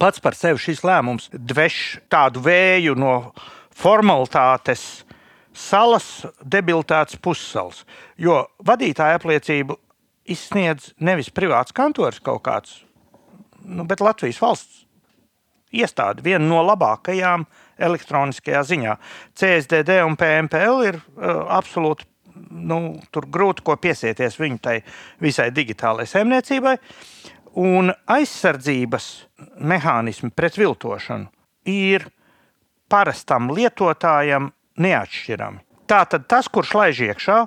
[0.00, 1.76] pats par sevi šis lēmums dveš
[2.12, 3.14] tādu vēju no
[3.76, 5.04] formalitātes
[5.56, 7.84] salas, debilitātes pussalas.
[8.16, 9.76] Jo vadītāja apliecību
[10.30, 12.78] izsniedz nevis privāts kantors kaut kāds,
[13.64, 14.84] nu, bet Latvijas valsts
[15.76, 17.46] iestāde, viena no labākajām
[17.80, 18.96] elektroniskajā ziņā.
[19.38, 22.08] CSDD un PMPL ir uh, absolūti
[22.50, 22.80] nu,
[23.12, 24.78] grūti ko piesieties viņu tai
[25.22, 26.76] visai digitālajai saimniecībai.
[27.60, 29.06] Un aizsardzības
[29.66, 31.26] mehānismi pret viltošanu
[31.70, 32.06] ir
[32.90, 35.64] parastam lietotājam neatšķirami.
[35.90, 37.38] Tātad tas, kurš laiž iekšā,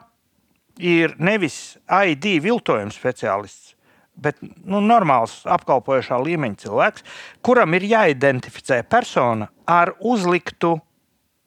[0.84, 3.73] ir nevis ID viltojuma speciālists,
[4.16, 7.06] bet nu, normāls apkalpojošā līmeņa cilvēks,
[7.46, 10.76] kuram ir jāidentificē persona ar uzliktu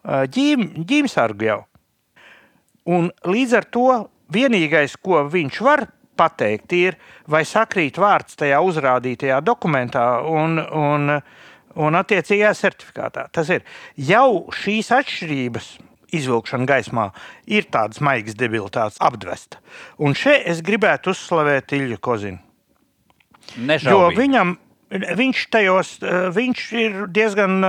[0.06, 1.60] ģīm, ģīmsargu jau.
[2.86, 3.86] Un līdz ar to
[4.32, 6.96] vienīgais, ko viņš var pateikt, ir,
[7.28, 11.18] vai sakrīt vārds tajā uzrādītajā dokumentā un, un,
[11.76, 13.26] un attiecīgajā certifikātā.
[13.34, 13.66] Tas ir
[13.98, 15.74] jau šīs atšķirības
[16.16, 17.10] izvilkšana gaismā
[17.50, 19.60] ir tādas maigas debilitātes apdvesta.
[19.98, 22.45] Un šeit es gribētu uzslavēt Ilju Kozinu.
[23.92, 24.56] Jo viņam,
[24.90, 25.94] viņš tajos,
[26.36, 27.60] viņš ir diezgan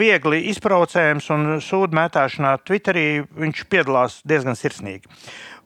[0.00, 5.10] viegli izprovocējams un sūdu metāšanā Twitterī viņš piedalās diezgan sirsnīgi.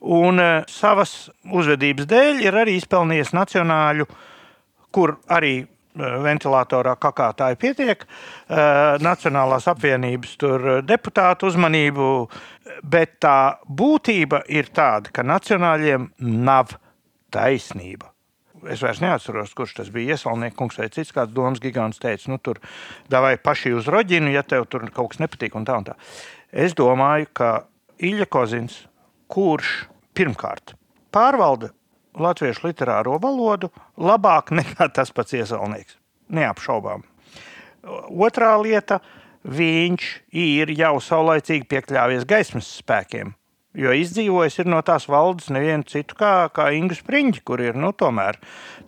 [0.02, 4.08] Un savas uzvedības dēļ ir arī izpelnījis nacionāļu,
[4.90, 5.60] kur arī
[5.94, 8.04] ventilatorā kakātāji pietiek,
[9.02, 10.36] Nacionālās apvienības
[10.88, 12.06] deputātu uzmanību,
[12.82, 16.74] bet tā būtība ir tāda, ka nacionāļiem nav
[17.32, 18.11] taisnība.
[18.70, 20.14] Es vairs neatceros, kurš tas bija.
[20.14, 22.60] Iesaulnieks vai cits kāds domas gigants teica, nu tur
[23.10, 25.96] davai paši uz roģinu, ja tev tur kaut kas nepatīk un tā un tā.
[26.52, 27.50] Es domāju, ka
[27.98, 28.84] Ilja Kozins,
[29.26, 30.76] kurš pirmkārt
[31.12, 31.72] pārvalda
[32.18, 35.98] latviešu literāro valodu labāk nekā tas pats iesaulnieks.
[36.32, 37.04] Neapšaubām.
[37.82, 39.00] Otrā lieta,
[39.42, 43.34] viņš ir jau saulaicīgi piekļāvies gaismas spēkiem.
[43.78, 47.94] Jo izdzīvojis ir no tās valdes nevienu citu kā, kā Ingu Spriņģi, kur ir nu,
[47.96, 48.36] tomēr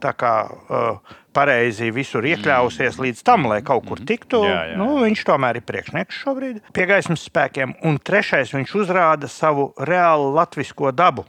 [0.02, 4.42] tā kā uh, pareizi visur iekļāvusies līdz tam, lai kaut kur tiktu.
[4.44, 4.78] Jā, jā.
[4.80, 7.78] Nu, viņš tomēr ir priekšnieks šobrīd pie gaismas spēkiem.
[7.88, 11.24] Un trešais, viņš uzrāda savu reālu latvisko dabu.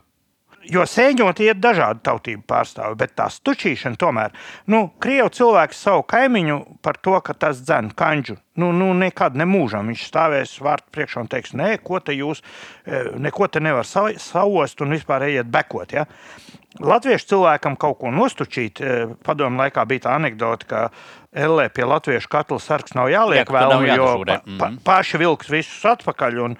[0.72, 4.32] Jo sēņot iet dažādu tautību pārstāvi, bet tā stučīšana tomēr,
[4.72, 9.86] nu, krievu cilvēks savu kaimiņu par to, ka tas dzen kanģu, nu, nu nekad nemūžam
[9.92, 12.42] viņš stāvēs vārtu priekšā un teiks, nē, ko te jūs,
[13.14, 16.06] neko te nevar sa saost un vispār ejiet bekot, ja?
[16.76, 18.82] Latviešu cilvēkam kaut ko nostučīt,
[19.24, 20.82] padomu laikā bija tā anekdote, ka
[21.36, 24.78] Ellē pie latviešu katla sarks nav jāliek Jā, vēl, jo pa, pa, Mhm.
[24.84, 26.38] paši vilks visus atpakaļ.
[26.44, 26.56] Un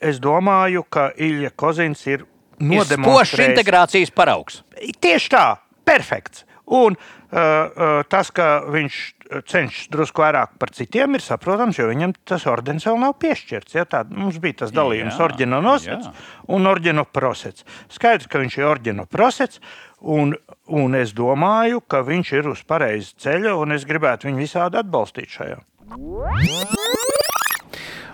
[0.00, 2.24] es domāju, ka Ilja Kozins ir
[2.60, 4.62] Nodemonstrējis integrācijas paraugs.
[5.00, 5.46] Tieši tā,
[5.88, 6.44] perfekts.
[6.70, 7.00] Un uh,
[7.34, 8.98] uh, tas, ka viņš
[9.46, 13.76] cenšas drusku vairāk par citiem, ir saprotams, jo viņam tas ordenis vēl nav piešķirts.
[13.78, 13.86] Ja?
[13.90, 16.14] Tā, mums bija tas dalījums, Jā, orģino nosets jā.
[16.54, 17.66] un orģino prosets.
[17.92, 19.62] Skaidrs, ka viņš ir orģino prosets,
[20.00, 20.34] un,
[20.66, 25.38] un es domāju, ka viņš ir uz pareiza ceļa, un es gribētu viņu visādi atbalstīt
[25.38, 25.60] šajā.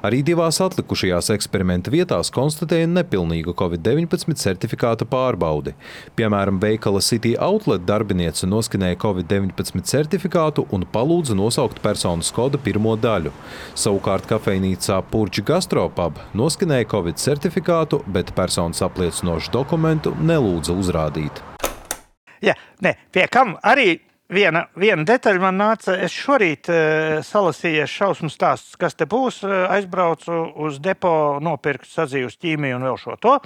[0.07, 5.73] Arī divās atlikušajās eksperimenta vietās konstatēja nepilnīgu Covid-19 certifikāta pārbaudi.
[6.19, 13.35] Piemēram, veikala City Outlet darbiniece noskanēja Covid-19 certifikātu un palūdza nosaukt personas koda pirmo daļu.
[13.75, 21.43] Savukārt kafejnīcā Purģa Gastropub noskanēja Covid certifikātu, bet personas apliecinošu dokumentu nelūdza uzrādīt.
[22.45, 23.97] Ja, ne, pie kam arī
[24.33, 25.97] viena, viena detaļa man nāca.
[26.03, 29.43] Es šorīt uh, salasīju šausmu stāstus, kas te būs.
[29.47, 33.37] Uh, aizbraucu uz depo, nopirku sadzīves ķīmiju un vēl šo to.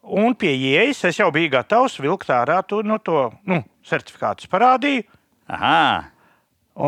[0.00, 4.48] Un pie ieejas es jau biju gatavs vilkt ārā to, no to nu, certifikātu.
[4.50, 5.04] Parādīju,
[5.52, 6.08] Aha.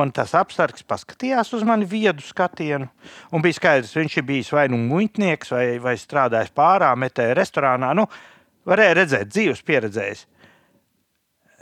[0.00, 2.88] un tas apsargs paskatījās uz mani viedu skatienu.
[3.30, 7.92] Un bija skaidrs, viņš ir bijis vai nu muitnieks, vai, vai strādājis pārā, metē restorānā.
[7.98, 8.08] Nu,
[8.68, 10.26] varēja redzēt, dzīves pieredzējis.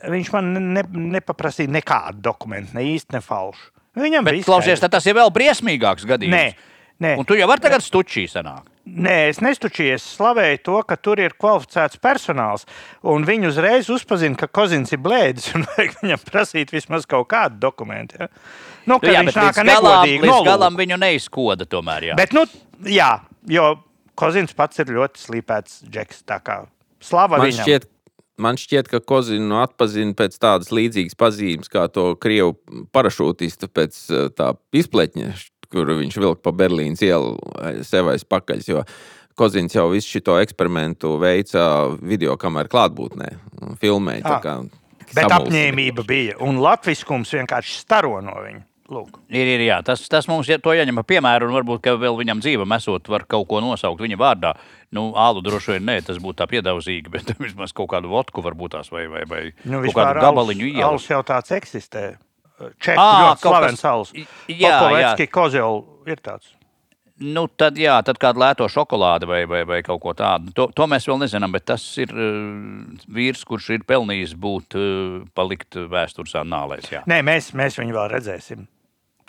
[0.08, 0.82] Viņš man ne,
[1.18, 3.70] nepaprasīja nekādu dokumentu, ne īsti, ne falšu.
[4.00, 6.36] Viņam Bet, bija klausies, tas ir vēl briesmīgāks gadījums.
[6.36, 7.14] Nē, nē.
[7.20, 8.68] Un tu jau vari tagad stučī sanākt.
[8.90, 12.64] Nē, es nestučīju, es slavēju to, ka tur ir kvalificēts personāls.
[13.06, 17.60] Un viņi uzreiz uzzina, ka Kozins ir blēdis un vajag viņam prasīt vismaz kaut kādu
[17.60, 18.16] dokumentu.
[18.22, 18.30] Ja?
[18.88, 20.48] Nu, ka Jā, viņš nāk ar galam, negodīgu nolūku.
[20.48, 22.08] galam viņu neizkoda tomēr.
[22.10, 22.16] Jā.
[22.18, 22.46] Bet, nu,
[22.88, 23.12] jā,
[23.52, 23.68] jo
[24.18, 26.24] Kozins pats ir ļoti slīpēts džeks.
[26.26, 26.62] Tā kā
[27.04, 27.64] slava Man viņam.
[27.68, 27.86] šķiet,
[28.40, 32.57] man šķiet, ka Kozinu atpazina pēc tādas līdzīgas pazīmes, kā to krievu
[32.94, 35.33] parašūtistu pēc eh, tā izpletņa,
[35.70, 38.66] kuru viņš vilka pa Berlīnas ielu eh, sev aiz pakaļ.
[39.38, 41.62] Kozins jau visu šo eksperimentu veica
[42.03, 43.31] video kamerā klātbūtnē,
[43.81, 44.24] filmēja.
[44.26, 44.66] tā Ah,
[45.11, 46.37] Bet apņēmība bija.
[46.46, 48.61] Un latviskums vienkārši staro no viņa.
[48.90, 49.20] Lūk.
[49.31, 52.40] Ir, ir, jā, tas, tas mums ja to jāņem par piemēru, un varbūt vēl viņam
[52.42, 54.50] dzīvam esot, var kaut ko nosaukt viņa vārdā.
[54.90, 58.74] Nu, ālu droši vien nē, tas būtu tā piedāvzīgi, bet vismaz kaut kādu vodku varbūt
[58.74, 60.87] tās vai, vai, vai Nu, kaut kādu gabaliņu ielu.
[60.88, 62.16] alus jau tāds eksistē.
[62.83, 64.11] Čeku Ā, ļoti slavens kas- alus.
[64.12, 64.26] Jā,
[64.59, 64.72] jā.
[64.83, 65.79] Popovecki, Kozjol
[66.11, 66.50] ir tāds.
[67.20, 70.50] Nu, tad, jā, tad kāda lēto šokolāde vai, vai, vai kaut ko tādu.
[70.57, 75.16] To, to mēs vēl nezinām, bet tas ir uh, vīrs, kurš ir pelnījis būt, uh,
[75.37, 76.88] palikt vēstures annālēs.
[76.90, 77.03] Jā.
[77.12, 78.64] Nē, mēs, mēs viņu vēl redzēsim.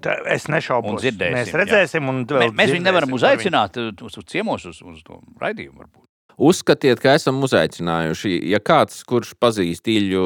[0.01, 1.01] Tā, es Un nešaubos.
[1.03, 1.57] mēs jā.
[1.63, 5.21] redzēsim, un vēl Mē, mēs viņu nevaram uzaicināt uh, uz, uz ciemos, uz, uz to
[5.41, 5.77] raidījumu.
[5.83, 6.07] Varbūt.
[6.41, 8.31] Uzskatiet, ka esam uzaicinājuši.
[8.49, 10.21] Ja kāds, kurš pazīst īļu,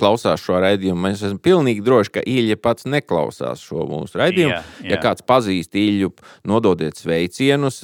[0.00, 4.54] klausās šo raidījumu, mēs esam pilnīgi droši, ka īļa pats neklausās šo mūsu raidījumu.
[4.54, 4.92] Jā, jā.
[4.94, 6.08] Ja kāds pazīst īļu,
[6.48, 7.82] nododiet sveicienus,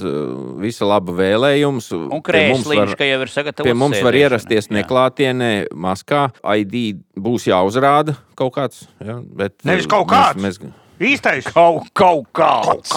[0.62, 1.90] visa laba vēlējumus.
[2.08, 3.68] Un krēsliņš, var- ka jau ir sagatavots.
[3.68, 4.78] Pie mums var ierasties Jā.
[4.80, 6.30] neklātienē, maskā.
[6.56, 8.86] ID būs jāuzrāda kaut kāds.
[9.04, 9.20] Ja?
[9.20, 10.40] Bet, Nevis kaut mēs- kāds.
[10.40, 10.58] Mēs,
[11.02, 12.94] Īstais Kaut, kaut kāds.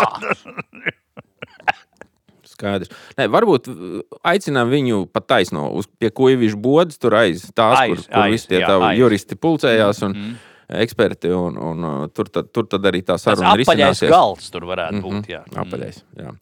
[2.48, 2.92] Skaidrs.
[3.18, 7.94] Nē, varbūt uh, aicinām viņu pat taisno, uz, pie kuģa bodas tur aiz tās, Aiz,
[7.94, 9.02] kur, kur aiz, visi tie jā, tavi aiz.
[9.02, 10.36] juristi pulcējās un mm.
[10.82, 11.32] eksperti.
[11.38, 14.12] Un, un, uh, tur, tad, tur tad arī tā saruna apaļais risināsies.
[14.14, 15.32] galds tur varētu būt.
[15.34, 15.44] Jā.
[15.66, 16.34] Apaļais, jā.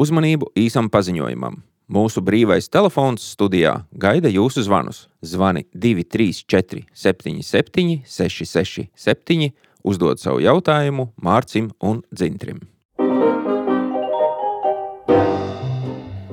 [0.00, 1.60] Uzmanību īsam paziņojumam.
[1.92, 5.06] Mūsu brīvais telefons studijā gaida jūsu zvanus.
[5.20, 9.50] Zvani 234, 77, 667,
[9.84, 12.62] uzdod savu jautājumu Mārcim un Dzintrim.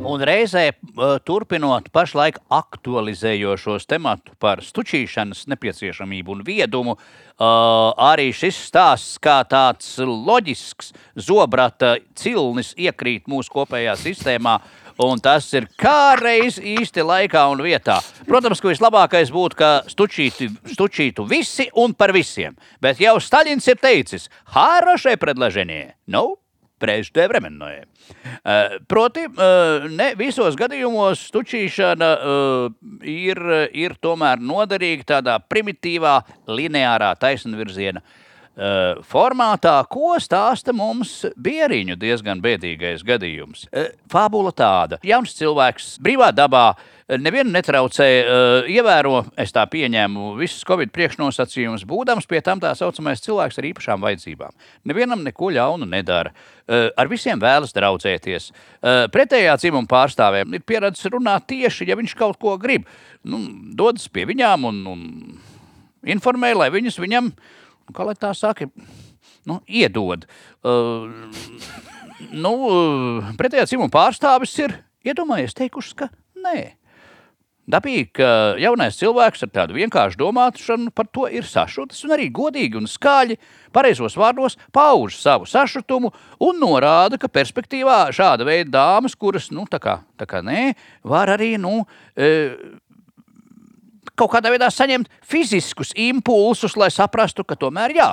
[0.09, 7.43] Un reizē uh, turpinot pašlaik aktualizējošos tematu par stučīšanas nepieciešamību un viedumu, uh,
[8.09, 14.57] arī šis stāsts kā tāds loģisks zobrata cilnis iekrīt mūsu kopējā sistēmā.
[14.99, 18.01] Un tas ir kā reiz īsti laikā un vietā.
[18.27, 22.57] Protams, ka vislabākais būtu, ka stučīti, stučītu visi un par visiem.
[22.83, 25.95] Bet jau Staļins ir teicis, Hārašai predlaženie.
[26.11, 26.35] Nu,
[26.79, 27.81] Prečtē vremennoje.
[28.39, 32.69] Uh, proti, uh, ne visos gadījumos stučīšana uh,
[33.03, 33.41] ir,
[33.75, 37.99] ir tomēr noderīga tādā primitīvā, lineārā taisnvirziena
[39.07, 43.65] formātā, ko stāsta mums bieriņu diezgan bēdīgais gadījums.
[43.71, 46.73] Uh, fabula tāda: jauns cilvēks brīvā dabā.
[47.09, 48.05] Nevienu netraucē,
[48.69, 54.03] ievēro, es tā pieņēmu, visus covid priekšnosacījumus, būdams pie tam tā saucamais cilvēks ar īpašām
[54.05, 54.53] vajadzībām.
[54.85, 56.29] Nevienam neko ļaunu nedara.
[56.69, 58.51] Ar visiem vēlas draudzēties.
[59.09, 62.85] Pretējā dzimuma pārstāvēm ir pieredze runāt tieši, ja viņš kaut ko grib.
[63.25, 63.41] Nu,
[63.73, 65.01] dodas pie viņām un, un
[66.13, 67.58] informē, lai viņus viņam, nu,
[67.95, 68.69] kā lai tā saka,
[69.49, 70.25] nu, iedod.
[70.63, 71.07] Uh,
[72.31, 74.75] nu, uh, pretējā dzimuma pārstāvis ir
[75.07, 76.79] iedomājies, teikušas, ka nē.
[77.69, 82.79] Dabīgi, ka jaunais cilvēks ar tādu vienkāršu domāšanu par to ir sašutis un arī godīgi
[82.79, 83.37] un skaļi,
[83.75, 86.09] pareizos vārdos pauž savu sašutumu
[86.41, 90.71] un norāda, ka perspektīvā šāda veida dāmas, kuras, nu, tā kā, tā kā nē,
[91.05, 91.83] var arī, nu,
[92.17, 92.31] e,
[94.19, 98.09] kaut kādā veidā saņemt fiziskus impulsus, lai saprastu, ka tomēr jā.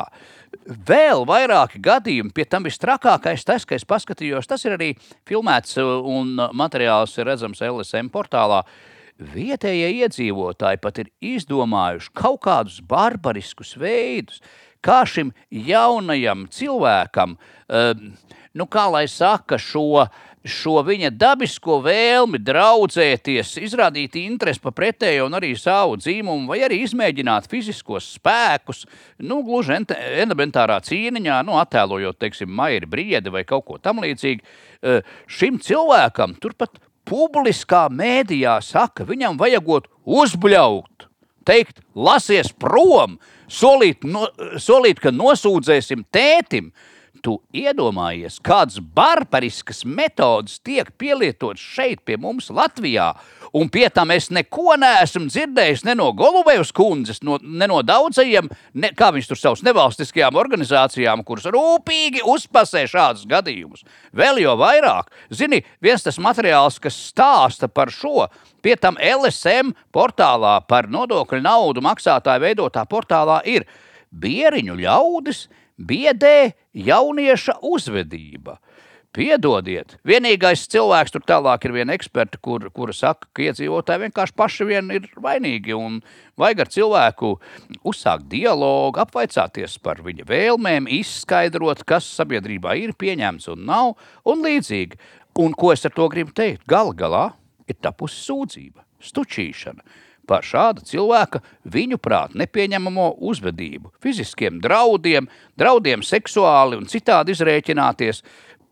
[0.88, 4.92] Vēl vairāki gadījumi, pie tam visstrakākais, tas, ka es paskatījos, tas ir arī
[5.29, 8.62] filmēts uh, un materiāls ir redzams LSM portālā.
[9.16, 14.42] Vietējie iedzīvotāji pat ir izdomājuši kaut kādus barbariskus veidus,
[14.85, 18.11] kā šim jaunajam cilvēkam, um,
[18.57, 20.07] nu, kā lai saka, šo,
[20.51, 26.81] šo viņa dabisko vēlmi draudzēties, izrādīt interesi par pretējo un arī savu dzīvumu, vai arī
[26.85, 28.85] izmēģināt fiziskos spēkus,
[29.27, 34.45] nu, gluži elementārā cīniņā, nu, attēlojot, teiksim, mairi briedi vai kaut ko tamlīdzīgu.
[34.83, 41.07] Eh, Šim cilvēkam turpat publiskā mēdījā saka, viņam vajagot uzbļaut,
[41.47, 44.27] teikt, lasies prom, solīt, no,
[44.63, 46.73] solīt ka nosūdzēsim tētim.
[47.25, 53.13] Tu iedomājies, kādas barbariskas metodas tiek pielietotas šeit, pie mums, Latvijā,
[53.57, 58.51] un pie tam es neko neesmu dzirdējis ne no Golubevas kundzes, no, ne no daudzajiem,
[58.75, 63.87] ne, kā viņš tur savus nevalstiskajām organizācijām, kuras rūpīgi uzpasē šādus gadījumus.
[64.17, 68.27] Vēl jau vairāk, zini, viens tas materiāls, kas stāsta par šo,
[68.65, 73.69] pie tam LSM portālā par nodokļu naudu maksātāju veidotā portālā ir
[74.11, 75.47] bieriņu ļaudis,
[75.79, 78.59] biedē jaunieša uzvedība.
[79.17, 84.67] Piedodiet, vienīgais cilvēks tur tālāk ir viena eksperta, kur, kura saka, ka iedzīvotāji vienkārši paši
[84.69, 86.03] vien ir vainīgi un
[86.37, 87.31] vajag ar cilvēku
[87.81, 93.95] uzsākt dialogu, apvaicāties par viņa vēlmēm, izskaidrot, kas sabiedrībā ir pieņemts un nav,
[94.29, 95.01] un līdzīgi.
[95.41, 96.67] Un ko es ar to gribu teikt?
[96.69, 97.31] Gal galā
[97.65, 101.41] ir tapusi sūdzība, stučīšana par šāda cilvēka,
[101.73, 108.23] viņuprāt, nepieņemamo uzvedību, fiziskiem draudiem, draudiem seksuāli un citādi izrēķināties.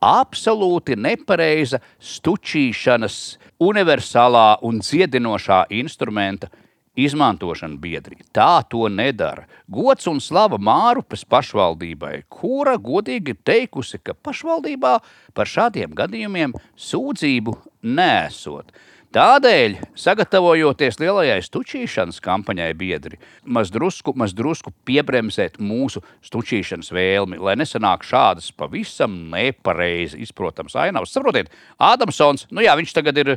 [0.04, 3.16] Absolūti nepareiza stučīšanas
[3.64, 6.50] universālā un dziedinošā instrumenta
[6.96, 8.20] izmantošana biedri.
[8.34, 9.48] Tā to nedara.
[9.70, 14.94] Gods un slava Mārupes pašvaldībai, kura godīgi ir teikusi, ka pašvaldībā
[15.34, 18.70] par šādiem gadījumiem sūdzību nesot.
[19.14, 27.54] Tādēļ, sagatavojoties lielajai stučīšanas kampaņai, biedri, maz drusku, maz drusku piebremzēt mūsu stučīšanas vēlmi, lai
[27.60, 31.12] nesanāk šādas pavisam nepareizi izprotams ainavas.
[31.14, 33.30] Saprotiet, Ādamsons, nu jā, viņš tagad ir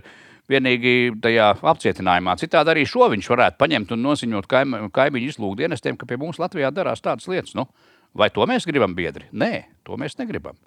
[0.50, 2.40] vienīgi tajā apcietinājumā.
[2.42, 6.74] Citādi arī šo viņš varētu paņemt un noziņot kaim, kaimiņu izlūkdienestiem, ka pie mums Latvijā
[6.74, 7.54] darās tādas lietas.
[7.54, 7.68] Nu,
[8.18, 9.30] vai to mēs gribam, biedri?
[9.30, 10.58] Nē, to mēs negribam.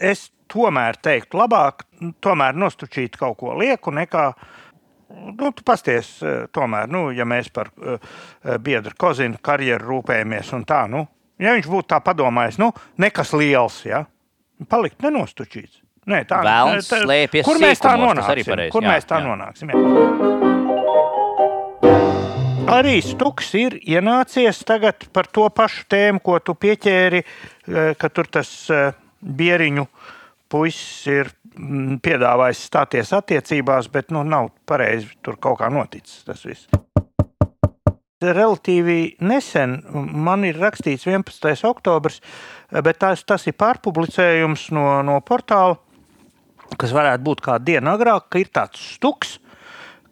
[0.00, 1.84] Es tomēr teiktu, labāk
[2.22, 4.28] tomēr nostučīt kaut ko lieku nekā.
[5.08, 6.18] Nu, tu pasties,
[6.52, 7.96] tomēr, nu, ja mēs par uh,
[8.60, 11.04] biedru kozinu karjeru rūpējamies un tā, nu,
[11.38, 14.02] ja viņš būtu tā padomājis, nu, nekas liels, ja,
[14.68, 15.78] palikt nenostučīts.
[16.06, 18.46] Nē, tā Vēlns tā- slēpjas Kur mēs tā nonāksim?
[18.50, 19.26] pareizi, Kur jā, mēs tā jā.
[19.26, 19.70] nonāksim?
[19.70, 19.78] Jā.
[22.76, 28.26] Arī Stuks ir ienācies tagad par to pašu tēmu, ko tu pieķēri, eh, ka tur
[28.26, 29.86] tas eh, bieriņu
[30.52, 36.44] puisis ir mm, piedāvājis stāties attiecībās, bet nu, nav pareizi tur kaut kā noticis tas
[36.46, 36.68] viss.
[38.22, 41.66] Relatīvi nesen man ir rakstīts 11.
[41.68, 42.22] oktobris,
[42.72, 45.76] bet tas, tas ir pārpublicējums no, no portāla,
[46.80, 49.36] kas varētu būt kā diena agrāk, ka ir tāds stuks,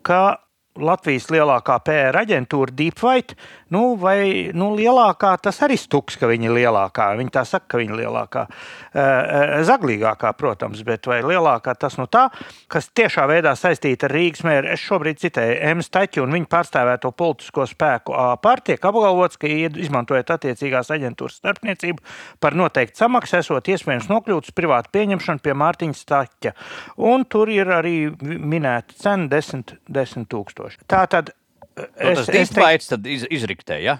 [0.04, 0.43] ka
[0.74, 3.36] Latvijas lielākā PR aģentūra Deepfight,
[3.70, 7.06] nu, vai nu, lielākā, tas arī stuks, ka viņa ir lielākā.
[7.20, 8.42] Viņa tā saka, ka viņa ir lielākā.
[8.44, 12.24] Eh, Zaglīgākā, protams, bet vai lielākā tas nu tā,
[12.70, 14.72] kas tiešā veidā saistīta ar Rīgas mēru.
[14.74, 20.34] Es šobrīd citēju Emu Staķu un viņa pārstāvēto politisko spēku pār tiek apgalvots, ka izmantojot
[20.34, 22.02] attiecīgās aģentūras starpniecību
[22.42, 26.54] par noteiktu samaksu, esot iespējams nokļūt uz privātu pieņemšanu pie Mārtiņa Staķa.
[26.98, 30.63] Un tur ir arī minēta cena 10 10 tūkstoši.
[30.90, 31.34] Tā tad.
[31.74, 33.98] Nu, tas dīvains tad iz, izriktē, ja?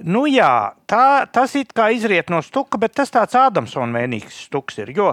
[0.00, 4.78] Nu jā, tā, tas it kā izriet no stuka, bet tas tāds Ādamsona mēnīgs stuks
[4.80, 4.92] ir.
[4.96, 5.10] Jo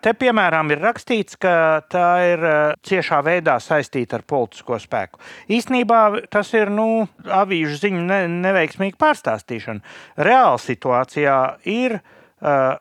[0.00, 1.52] te, piemēram, ir rakstīts, ka
[1.90, 2.44] tā ir
[2.86, 5.20] ciešā veidā saistīta ar politisko spēku.
[5.52, 6.00] Īsnībā
[6.32, 9.84] tas ir nu, avīžu ziņu ne, neveiksmīga pārstāstīšana.
[10.22, 11.36] Reāla situācijā
[11.68, 12.78] ir uh,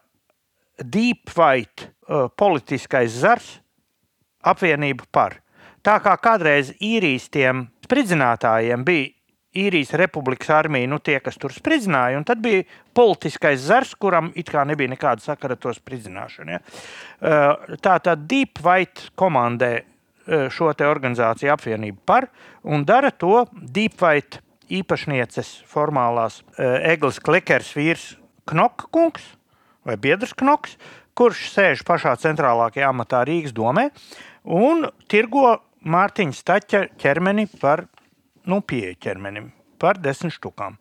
[0.79, 3.57] deep fight, uh, politiskais zars,
[4.45, 5.41] apvienība par.
[5.85, 9.07] Tā kā kādreiz īrijas tiem spridzinātājiem bija
[9.59, 12.65] īrijas republikas armija, nu tie, kas tur spridzināja, un tad bija
[12.95, 16.53] politiskais zars, kuram it kā nebija nekāda sakara ar to spridzināšanu.
[16.53, 16.59] Ja?
[17.19, 22.29] Uh, Tā tad Deep White komandē uh, šo te organizāciju apvienību par
[22.63, 28.11] un dara to Deep White īpašnieces formālās uh, Eglis Klikers vīrs
[28.49, 29.25] Knokkungs
[29.87, 30.75] vai Biedrs Knoks,
[31.17, 33.89] kurš sēž pašā centrālākajā amatā Rīgas domē
[34.45, 35.57] un tirgo
[35.89, 37.85] Mārtiņa Staķa ķermeni par
[38.49, 39.51] nu, pieeja ķermenim.
[39.79, 40.75] Par desmit štukām.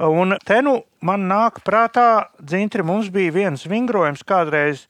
[0.00, 4.86] Un te nu man nāk prātā, Dzintri, mums bija viens vingrojums kādreiz.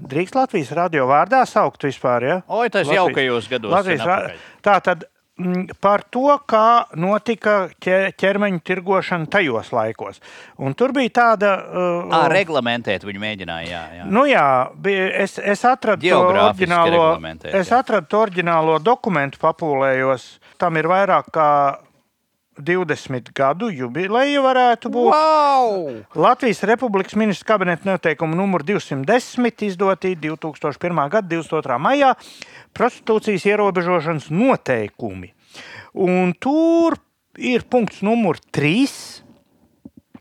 [0.00, 2.36] Drīkst Latvijas radio vārdā saukt vispār, ja?
[2.48, 3.72] Oi, tas Latvijas- jaukajos gados.
[3.76, 4.34] Latvijas.
[4.64, 5.04] Tā tad
[5.80, 10.20] par to, kā notika ķe- ķermeņa tirgošana tajos laikos.
[10.58, 11.52] Un tur bija tāda.
[11.66, 13.82] Uh, Ā, reglamentēt viņu mēģināja, jā.
[14.00, 14.08] jā.
[14.10, 14.46] Nu jā,
[15.24, 17.04] es, es atradu to oriģinālo,
[17.52, 20.26] es atradu to oriģinālo dokumentu, papūlējos.
[20.60, 21.48] Tam ir vairāk kā
[22.58, 25.12] 20 gadu jubileja, varētu būt.
[25.14, 26.00] Wow!
[26.18, 31.04] Latvijas Republikas ministrs kabineta noteikumu numur 210 izdoti 2001.
[31.12, 31.78] gada 22.
[31.78, 32.14] maijā
[32.76, 35.32] prostitūcijas ierobežošanas noteikumi.
[35.94, 36.98] Un tur
[37.38, 39.09] ir punkts numur 3.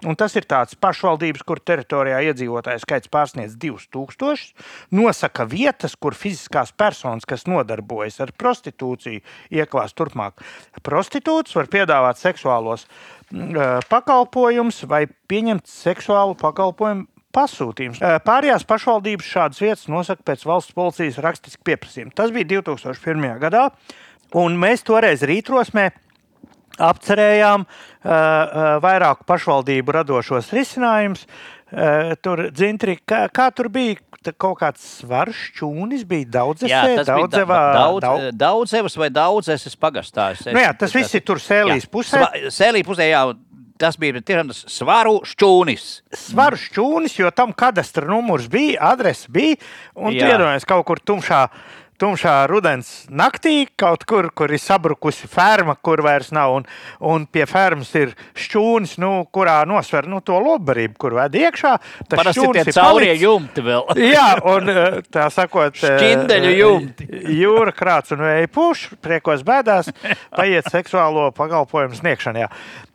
[0.08, 4.54] Un tas ir tāds pašvaldības, kur teritorijā iedzīvotāju skaits pārsniedz 2000,
[4.96, 9.20] nosaka vietas, kur fiziskās personas, kas nodarbojas ar prostitūciju,
[9.52, 10.40] iekvās turpmāk.
[10.88, 18.00] Prostitūts var piedāvāt seksuālos eh, pakalpojumus vai pieņemt seksuālu pakalpojumu pasūtījums.
[18.00, 22.16] Eh, Pārējās pašvaldības šādas vietas nosaka pēc valsts policijas rakstiski pieprasījuma.
[22.16, 23.36] Tas bija 2001.
[23.44, 23.68] gadā,
[24.40, 25.90] un mēs toreiz rītrosmē
[26.80, 31.26] apcerējām uh, uh, vairāku pašvaldību radošos risinājumus.
[31.70, 34.00] Uh, tur dzintri, kā, kā tur bija
[34.42, 39.10] kaut kāds svars čūnis, bija daudz Jā, tas bija daudzevā, da- daudz, daudz, daudzevas vai
[39.14, 40.32] daudzes pagastā.
[40.34, 41.92] Es- Nu jā, tas viss ir tur sēlīs Jā.
[41.94, 42.18] pusē.
[42.18, 43.22] Sva- Sēlī pusē, jā,
[43.80, 45.86] tas bija tiešām tas svaru šķūnis.
[46.12, 49.56] Svaru čūnis, jo tam kadastra numurs bija, adrese bija,
[49.96, 51.46] un tu iedomājies kaut kur tumšā.
[52.00, 56.68] Tumšā rudens naktī, kaut kur, kur ir sabrukusi ferma, kur vairs nav, un,
[57.06, 61.76] un pie fermas ir šķūnis, nu, kurā nosver nu, to lobarību, kur ved iekšā.
[62.10, 63.88] Tas ir tie caurie jumti vēl.
[64.16, 67.10] Jā, un eh, tā sakot, eh, Šķindeļu jumti.
[67.40, 69.92] Jūra krāts un vēja puš, priekos bēdās,
[70.36, 72.50] paiet seksuālo pakalpojumu sniegšanā.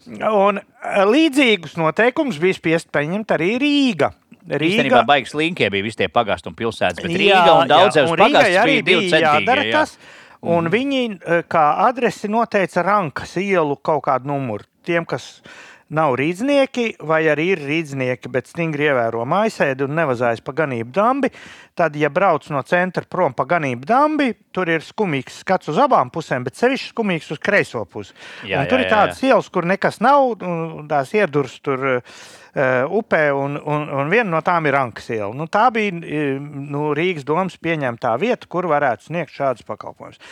[0.04, 0.60] Un
[1.08, 4.10] līdzīgus noteikumus bija spiest pieņemt arī Rīga.
[4.44, 8.58] Īstenībā baigas linkie bija visi tie pagastu un pilsētas, bet Rīga Jā, un Rīgai pagasts
[8.60, 9.64] arī bija jādara.
[9.64, 9.80] Jā.
[9.80, 9.96] tas.
[10.44, 14.66] Un viņi eh, kā adresi noteica Rankas ielu kaut kādu numuru.
[14.84, 15.38] Tiem, kas
[15.94, 21.30] nav rīznieki, vai arī ir rīznieki, bet stingri ievēro mājasēdi un nevazājas pa ganību dambi,
[21.76, 26.12] tad, ja brauc no centra prom pa ganību dambi, tur ir skumīgs skats uz abām
[26.14, 28.14] pusēm, bet sevišķi skumīgs uz kreiso pusi.
[28.48, 31.86] Jā, Un tur jā, ir jā, tādas ielas, kur nekas nav, un tās iedurs tur
[31.98, 32.24] uh,
[32.54, 35.32] upē, un, un, un viena no tām ir Rankas iela.
[35.36, 40.22] Nu, tā bija eh, nu, Rīgas domas pieņemtā vieta, kur varētu sniegt šādus pakalpojumus.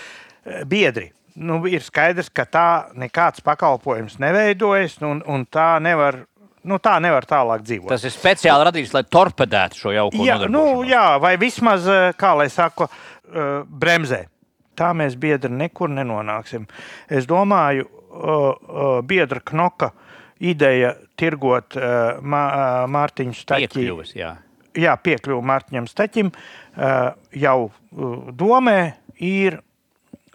[0.45, 1.11] Eh, Biedri.
[1.35, 2.67] Nu, ir skaidrs, ka tā
[2.99, 6.27] nekāds pakalpojums neveidojas, un, un tā nevar.
[6.69, 7.91] Nu, tā nevar tālāk dzīvot.
[7.91, 12.37] Tas ir speciāli radīts, lai torpedētu šo jauko Jā, nu, jā, vai vismaz, eh, kā
[12.39, 14.21] lai saka, eh, bremzē.
[14.79, 16.69] Tā mēs biedri nekur nenonāksim.
[17.11, 19.91] Es domāju, uh, biedra knoka
[20.41, 23.69] ideja tirgot Mārtiņu Staķi.
[23.69, 24.31] Piekļuvis, jā.
[24.73, 26.33] Jā, piekļuvu Mārtiņam Staķim
[27.37, 27.59] jau
[28.33, 28.79] domē
[29.21, 29.61] ir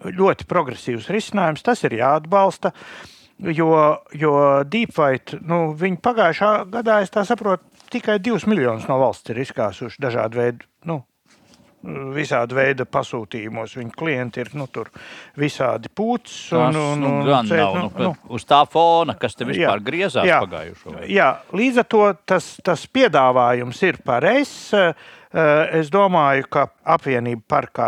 [0.05, 1.65] ļoti progresīvs risinājums.
[1.65, 2.73] Tas ir jāatbalsta.
[3.37, 3.69] Jo,
[4.17, 4.33] jo
[4.65, 10.01] Deepfight, nu, viņi pagājušā gadā, es tā saprotu, tikai 2 miljonus no valsts ir izkāsuši
[10.01, 11.03] dažādu veidu, nu,
[12.15, 13.75] visādi veida pasūtījumos.
[13.77, 14.89] Viņa klienti ir nu, tur
[15.39, 16.49] visādi pūcis.
[16.49, 17.77] Tas nu, gan cēt, nav.
[17.77, 20.39] Nu, nu, uz tā fona, kas te vispār Jā, griezās jā.
[20.43, 21.11] pagājušo gadu.
[21.13, 24.57] Jā, līdz ar to tas, tas piedāvājums ir pareizs.
[24.73, 25.13] Eh,
[25.77, 27.87] Es domāju, ka apvienība parkā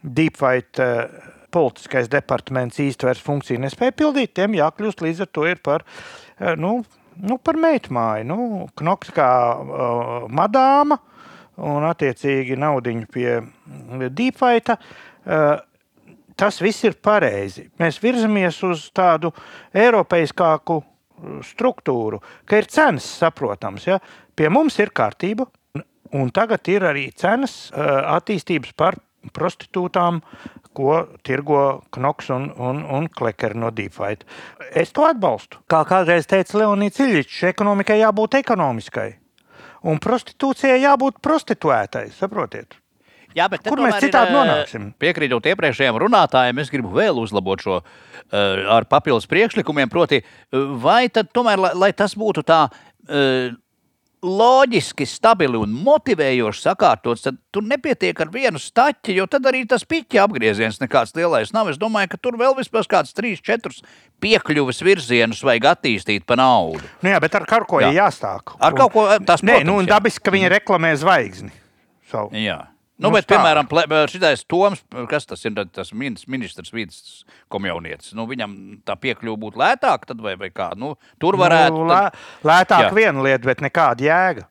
[0.00, 1.08] Deepfight eh,
[1.52, 4.34] politiskais departaments īsti vairs funkciju nespēja pildīt.
[4.36, 5.84] Tiem jākļūst līdz ar to ir par,
[6.40, 6.78] eh, nu,
[7.16, 8.26] nu, par meitmāju.
[8.28, 8.38] Nu,
[8.76, 10.98] Knoks kā uh, madāma
[11.56, 13.30] un attiecīgi naudiņu pie
[14.12, 14.76] Deepfighta.
[15.24, 15.56] Uh,
[16.36, 17.70] tas viss ir pareizi.
[17.80, 19.32] Mēs virzamies uz tādu
[19.74, 20.82] eiropeiskāku
[21.48, 23.86] struktūru, ka ir cenas saprotams.
[23.88, 23.98] Ja?
[24.36, 25.46] Pie mums ir kārtība,
[26.12, 28.98] un- tagad ir arī cenas attīstības par
[29.32, 30.20] prostitūtām,
[30.76, 34.26] ko tirgo Knoks un, un, un Klekers no Deepfight.
[34.76, 35.62] Es to atbalstu.
[35.70, 39.10] Kā kādreiz teica Leonīds Ilģičs, ekonomikai jābūt ekonomiskai.
[39.86, 42.78] Un prostitūcijai jābūt prostituētai, saprotiet?
[43.36, 44.88] Jā, bet Kur mēs ir, citādi eh, nonāksim?
[45.00, 47.90] Piekrītot iepriekšējiem runātājiem, es gribu vēl uzlabot šo uh,
[48.72, 49.92] ar papildus priekšlikumiem.
[49.92, 50.22] Proti,
[50.80, 53.52] vai tad tomēr, lai, lai tas būtu tā uh,
[54.26, 59.86] loģiski, stabili un motivējoši sakārtots, tad tur nepietiek ar vienu staķi, jo tad arī tas
[59.88, 61.70] piķa apgrieziens nekāds lielais nav.
[61.72, 63.82] Es domāju, ka tur vēl vispār kāds trīs, četrus
[64.22, 66.84] piekļuves virzienus vajag attīstīt pa naudu.
[67.04, 67.90] Nu jā, bet ar ko Jā.
[67.90, 68.56] ir jāsāk.
[68.60, 71.52] Ar kaut ko tas, Nē, protams, nu, un dabiski, ka viņi reklamē zvaigzni.
[72.10, 72.34] Savu.
[72.36, 72.64] Jā.
[72.98, 73.36] Nu, Nu, bet, tā.
[73.36, 73.66] piemēram,
[74.08, 74.80] šis Toms,
[75.10, 78.54] kas tas ir, tas minis- ministrs, vidas komjaunietis, nu, viņam
[78.88, 80.70] tā piekļuva būtu lētāka, tad vai, vai kā?
[80.80, 81.76] Nu, tur varētu.
[81.84, 82.10] Nu, lē,
[82.42, 82.92] lētāk Jā.
[82.96, 84.46] viena lieta, bet nekāda jēga.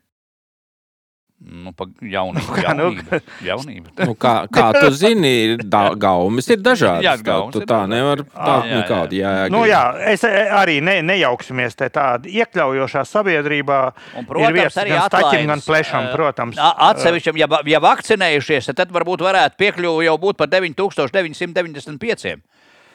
[1.45, 2.53] Nu, pa jaunību.
[2.55, 3.89] kā, nu, jaunība, jaunība.
[4.07, 7.03] Nu, kā, kā tu zini, ir da, gaumas ir dažādas.
[7.03, 8.77] Jā, tā, gaumas tu ir tā nevar tā Ah, jā, jā.
[8.79, 9.49] nekāda jēga.
[9.53, 9.81] Nu, jā,
[10.13, 13.81] es e, arī ne, nejauksimies te tādā iekļaujošā sabiedrībā.
[14.15, 16.57] Un, ir protams, vietas arī gan staķim, gan plešam, eh, protams.
[16.57, 22.39] a- Atsevišķam, ja, ja vakcinējušies, tad varbūt varētu piekļuva jau būt par 9995.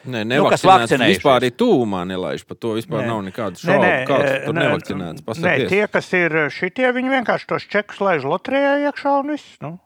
[0.05, 1.19] Nē, Nu, kas vakcinējušies.
[1.19, 2.45] vispār ir tūmā nelaiž.
[2.47, 3.07] Par to vispār Nē.
[3.07, 3.83] nav nekādas Nē, šaubu.
[3.85, 5.21] nē, Kāds e, tur nē, nevakcinēts?
[5.21, 5.69] Nē, Pasakies.
[5.69, 9.57] tie, kas ir šitie, viņi vienkārši tos čekus laiž loterijā iekšā un viss.
[9.61, 9.79] Nu.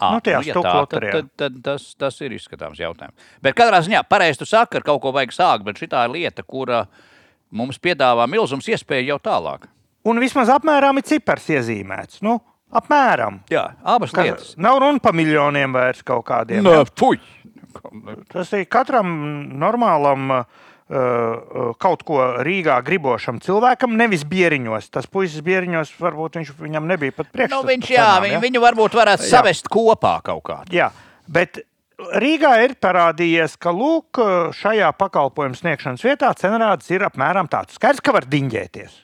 [0.00, 3.14] À, Nu, tajā ja tā, tad, tad, tad tas, tas ir izskatāms jautājums.
[3.42, 6.42] Bet katrā ziņā pareizi tu saki, ar kaut ko vajag sākt, bet šī ir lieta,
[6.42, 6.88] kura
[7.50, 9.68] mums piedāvā milzums iespēju jau tālāk.
[10.04, 12.22] Un vismaz apmēram ir cipars iezīmēts.
[12.22, 12.40] Nu,
[12.72, 13.42] apmēram.
[13.52, 14.56] Jā, abas Ka, lietas.
[14.56, 16.62] nav runa par miljoniem vairs kaut kādiem.
[16.66, 17.20] Nē, puj!
[18.32, 19.08] Tas ir katram
[19.60, 24.90] normālam, uh, uh, kaut ko Rīgā gribošam cilvēkam, nevis bieriņos.
[24.92, 27.58] Tas puisis bieriņos varbūt viņš, viņam nebija pat priekšstats.
[27.58, 28.42] Nu, viņš, jā, viņu, ja?
[28.46, 29.34] viņu varbūt varētu Jā.
[29.38, 30.58] savest kopā kaut kā.
[30.74, 30.90] Jā,
[31.30, 31.62] bet
[32.02, 34.18] Rīgā ir parādījies, ka lūk,
[34.58, 37.76] šajā pakalpojumu sniegšanas vietā cenrādes ir apmēram tāds.
[37.78, 38.96] Skaidrs, ka var diņģēties.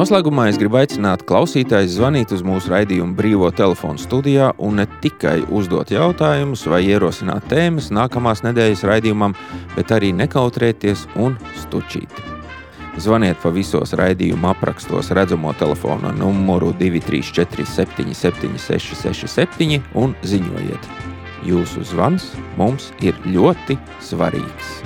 [0.00, 5.42] Noslēgumā es gribu aicināt klausītājus zvanīt uz mūsu raidījumu brīvo telefonu studijā un ne tikai
[5.52, 9.34] uzdot jautājumus vai ierosināt tēmas nākamās nedēļas raidījumam,
[9.74, 12.22] bet arī nekautrēties un stučīt.
[12.96, 20.94] Zvaniet pa visos raidījuma aprakstos redzamo telefona numuru 234 77 667 un ziņojiet.
[21.44, 23.76] Jūsu zvans mums ir ļoti
[24.08, 24.78] svarīgs.